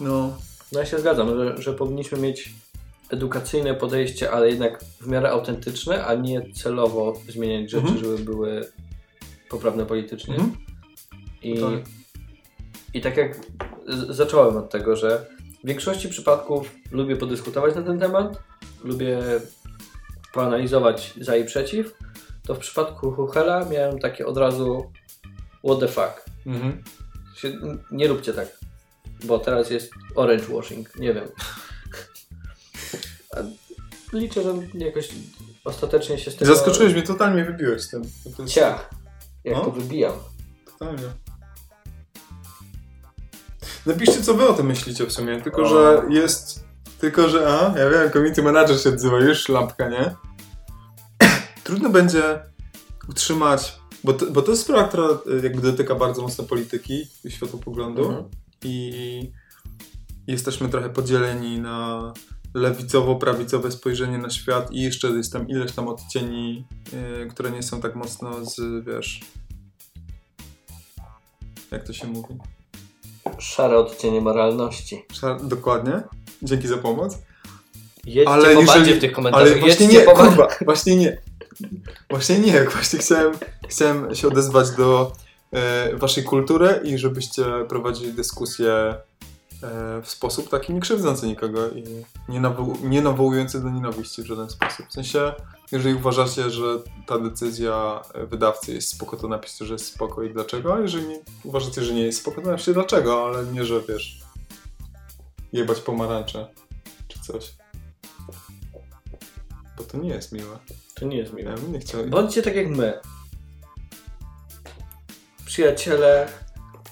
[0.00, 0.36] No,
[0.72, 2.54] No ja się zgadzam, że, że powinniśmy mieć
[3.10, 8.04] edukacyjne podejście, ale jednak w miarę autentyczne, a nie celowo zmieniać rzeczy, Mhm.
[8.04, 8.68] żeby były
[9.48, 10.34] poprawne politycznie.
[10.34, 10.56] Mhm.
[11.42, 11.70] I, Tak.
[12.94, 13.40] I tak jak
[14.08, 15.26] zacząłem od tego, że
[15.64, 18.42] w większości przypadków lubię podyskutować na ten temat,
[18.84, 19.20] lubię
[20.32, 21.94] poanalizować za i przeciw,
[22.46, 24.90] to w przypadku Huchela miałem takie od razu
[25.64, 26.24] what the fuck.
[26.46, 26.82] mhm.
[27.90, 28.58] Nie róbcie tak,
[29.24, 31.28] bo teraz jest orange washing, nie wiem.
[34.12, 35.08] Liczę, że jakoś
[35.64, 36.54] ostatecznie się z tego...
[36.54, 38.02] Zaskoczyłeś mnie, totalnie wybiłeś z tym.
[38.46, 38.90] Ciach.
[39.44, 39.64] Jak No.
[39.64, 40.12] to wybijam.
[40.64, 41.02] Totalnie.
[43.86, 45.40] Napiszcie, co wy o tym myślicie w sumie.
[45.40, 45.66] Tylko, O.
[45.66, 46.64] że jest...
[47.00, 47.48] Tylko, że...
[47.48, 49.20] A, ja wiem, community manager się odzywa.
[49.20, 50.14] Już lampka, nie?
[51.64, 52.42] Trudno będzie
[53.08, 53.78] utrzymać...
[54.04, 58.04] Bo to, bo to jest sprawa, która y, jakby dotyka bardzo mocno polityki i światopoglądu.
[58.04, 58.24] Mhm.
[58.64, 59.32] I
[60.26, 62.12] jesteśmy trochę podzieleni na
[62.54, 66.66] lewicowo-prawicowe spojrzenie na świat i jeszcze jest tam ileś tam odcieni,
[67.24, 69.20] y, które nie są tak mocno z, wiesz...
[71.70, 72.38] Jak to się mówi?
[73.38, 75.04] Szare odcienie moralności.
[75.12, 76.00] Szar- Dokładnie.
[76.42, 77.18] Dzięki za pomoc.
[78.06, 79.48] Jedźcie Ale po jeżeli- w tych komentarzach.
[79.52, 81.22] Ale właśnie Jedźcie nie, kurwa, właśnie nie.
[82.10, 83.32] Właśnie nie, właśnie chciałem,
[83.68, 85.12] chciałem się odezwać do
[85.52, 88.94] e, waszej kultury i żebyście prowadzili dyskusję
[90.02, 91.84] w sposób taki nie krzywdzący nikogo i
[92.28, 94.86] nie, nawoł, nie nawołujący do nienawiści w żaden sposób.
[94.88, 95.32] W sensie,
[95.72, 100.32] jeżeli uważacie, że ta decyzja e, wydawcy jest spoko, to napiszcie, że jest spoko i
[100.32, 101.06] dlaczego, a jeżeli
[101.44, 104.20] uważacie, że nie jest spoko, to napiszcie dlaczego, ale nie, że wiesz,
[105.52, 106.48] jebać pomarańcze
[107.08, 107.52] czy coś.
[109.78, 110.58] Bo to nie jest miłe.
[110.94, 111.50] To nie jest miłe.
[111.50, 112.06] Ja bym nie chciał.
[112.06, 113.00] Bądźcie tak jak my.
[115.44, 116.28] Przyjaciele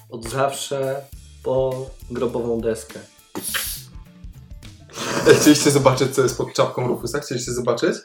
[0.09, 1.05] od zawsze
[1.45, 2.99] po grobową deskę.
[5.41, 7.19] Chcieliście zobaczyć, co jest pod czapką Rufusa?
[7.19, 7.95] Chcieliście zobaczyć?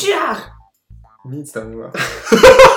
[0.00, 0.50] Ciach!
[1.24, 1.90] Nic tam nie ma.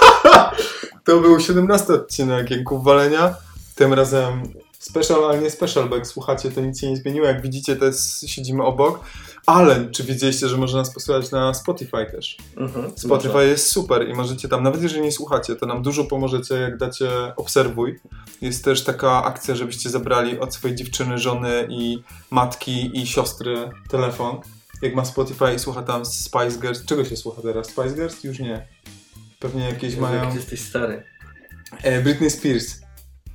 [1.06, 3.36] to był 17 odcinek Jęków Walenia.
[3.76, 4.44] Tym razem
[4.90, 7.28] special, ale nie special, bo jak słuchacie, to nic się nie zmieniło.
[7.28, 9.00] Jak widzicie, to jest, siedzimy obok.
[9.46, 12.38] Ale czy wiedzieliście, że można nas posłuchać na Spotify też?
[12.58, 16.56] Mhm, Spotify jest super i możecie tam, nawet jeżeli nie słuchacie, to nam dużo pomożecie,
[16.56, 18.00] jak dacie obserwuj.
[18.42, 24.38] Jest też taka akcja, żebyście zabrali od swojej dziewczyny, żony i matki i siostry telefon.
[24.82, 26.86] Jak ma Spotify i słucha tam Spice Girls.
[26.86, 27.68] Czego się słucha teraz?
[27.68, 28.24] Spice Girls?
[28.24, 28.68] Już nie.
[29.40, 30.24] Pewnie jakieś Jezu, mają.
[30.24, 31.04] Jak jesteś stary.
[31.84, 32.82] E, Britney Spears.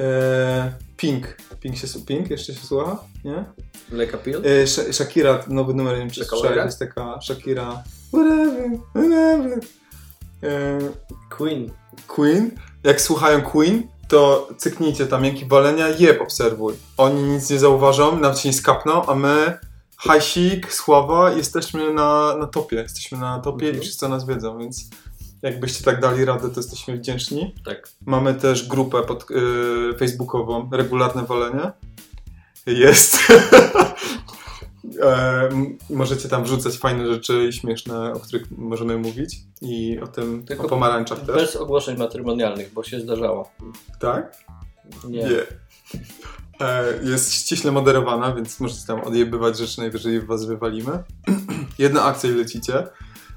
[0.00, 0.72] E,
[1.02, 1.36] Pink.
[1.60, 2.98] Pink, się, Pink jeszcze się słucha?
[3.24, 3.44] Nie?
[3.90, 4.36] Leka Pil?
[4.36, 7.82] E, Sha- Shakira, nowy numer, nie wiem czy słyszałeś, jest taka Shakira.
[8.08, 9.60] Whatever, whatever.
[10.42, 10.78] E,
[11.30, 11.70] Queen.
[12.06, 12.50] Queen,
[12.84, 16.74] jak słuchają Queen, to cyknijcie tam Jęki Walenia, jeb obserwuj.
[16.96, 19.58] Oni nic nie zauważą, nawet się nie skapną, a my,
[19.96, 22.76] Hajsik, Sława, jesteśmy na, na topie.
[22.76, 23.76] Jesteśmy na topie Mhm.
[23.82, 24.84] i wszyscy o nas wiedzą, więc
[25.42, 27.54] jakbyście tak dali radę, to jesteśmy wdzięczni.
[27.64, 27.88] Tak.
[28.06, 31.72] Mamy też grupę pod, y, facebookową, regularne walenie.
[32.66, 33.18] Jest.
[35.02, 35.48] e,
[35.90, 39.36] możecie tam wrzucać fajne rzeczy i śmieszne, o których możemy mówić.
[39.62, 41.36] I o tym, Tylko o pomarańczach też.
[41.36, 43.50] Bez ogłoszeń matrymonialnych, bo się zdarzało.
[44.00, 44.36] Tak?
[45.08, 45.28] Nie.
[46.60, 50.92] E, jest ściśle moderowana, więc możecie tam odjebywać rzeczy najwyżej was wywalimy.
[51.78, 52.86] Jedna akcja i lecicie.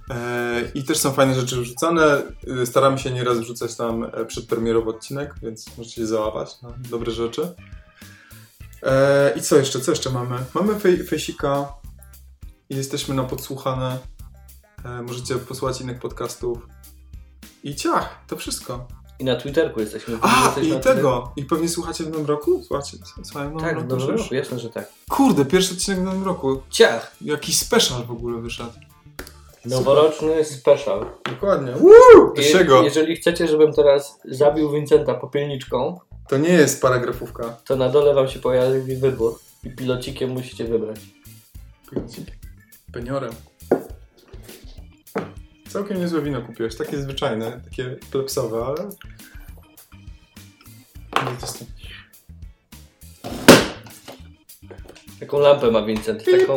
[0.09, 2.21] E, I też są fajne rzeczy wrzucane.
[2.61, 7.11] E, Staramy się nieraz wrzucać tam e, przedpremierowy odcinek, więc możecie się załapać na dobre
[7.11, 7.55] rzeczy.
[8.83, 9.79] E, I co jeszcze?
[9.79, 10.37] Co jeszcze mamy?
[10.53, 11.73] Mamy fej, fejsika.
[12.69, 13.97] Jesteśmy na podsłuchane.
[15.07, 16.57] Możecie posłuchać innych podcastów.
[17.63, 18.87] I ciach, to wszystko.
[19.19, 20.17] I na Twitterku jesteśmy.
[20.21, 21.33] A, Jesteśmy i tego.
[21.35, 22.63] I pewnie słuchacie w nowym roku?
[22.67, 23.87] Słuchacie, słuchają w nowym Tak, roku?
[23.87, 24.89] w nowym roku, jasne, że tak.
[25.09, 26.61] Kurde, pierwszy odcinek w nowym roku.
[26.69, 27.15] Ciach!
[27.21, 28.71] Jakiś special w ogóle wyszedł.
[29.65, 31.05] Noworoczny special.
[31.29, 31.71] Dokładnie.
[31.71, 32.33] Woo!
[32.37, 37.57] Je, jeżeli chcecie, żebym teraz zabił Vincenta popielniczką, To nie jest paragrafówka.
[37.65, 40.99] to na dole wam się pojawi wybór i pilocikiem musicie wybrać.
[42.93, 43.31] Peniorem.
[45.69, 46.75] Całkiem niezłe wino kupiłeś.
[46.75, 48.85] Takie zwyczajne, takie plepsowe, ale...
[51.31, 51.65] Nie, to jest...
[55.19, 56.55] Taką lampę ma Vincent, taką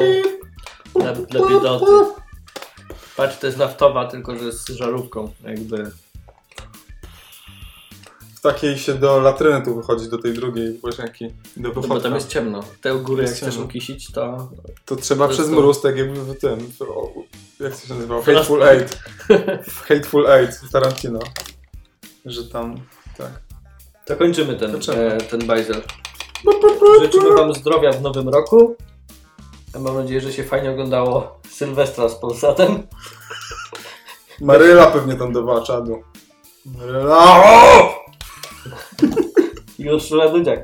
[0.95, 1.87] dla, dla biedoty.
[3.19, 5.91] Patrz, to jest naftowa, tylko że z żarówką, jakby.
[8.37, 11.27] W takiej się do latryny tu wychodzi, do tej drugiej łazienki.
[11.57, 12.61] Do No bo tam jest ciemno.
[12.81, 13.67] Te u góry, jak Jest chcesz ciemno.
[13.69, 14.49] ukisić, to
[14.85, 15.61] To trzeba To przez jest to.
[15.61, 16.59] mróz, tak jakby w tym...
[16.73, 17.13] W, o,
[17.61, 18.23] jak to się nazywa?
[18.23, 18.99] Teraz- Hateful Eight.
[19.69, 21.19] W Hateful Eight w Tarantino.
[22.25, 22.75] Że tam...
[23.19, 23.31] Tak.
[24.07, 24.97] To kończymy ten, Kończymy.
[25.13, 25.83] e, ten bajzel.
[27.03, 28.77] Życzymy Wam zdrowia w nowym roku.
[29.79, 32.87] Ja mam nadzieję, że się fajnie oglądało Sylwestra z Polsatem.
[34.41, 36.03] Maryla pewnie tam dawała czadu.
[36.67, 37.43] Maryla!
[37.45, 37.95] O!
[39.95, 40.63] Urszula Dudziak.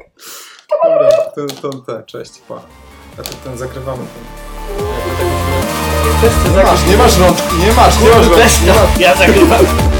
[0.84, 2.62] Dobra, to, to, to, cześć, pa.
[3.18, 4.04] A to ten zakrywamy.
[6.04, 9.93] Nie chcesz ty Nie masz, nie masz rączki, nie masz, nie masz to, ja zagrywam.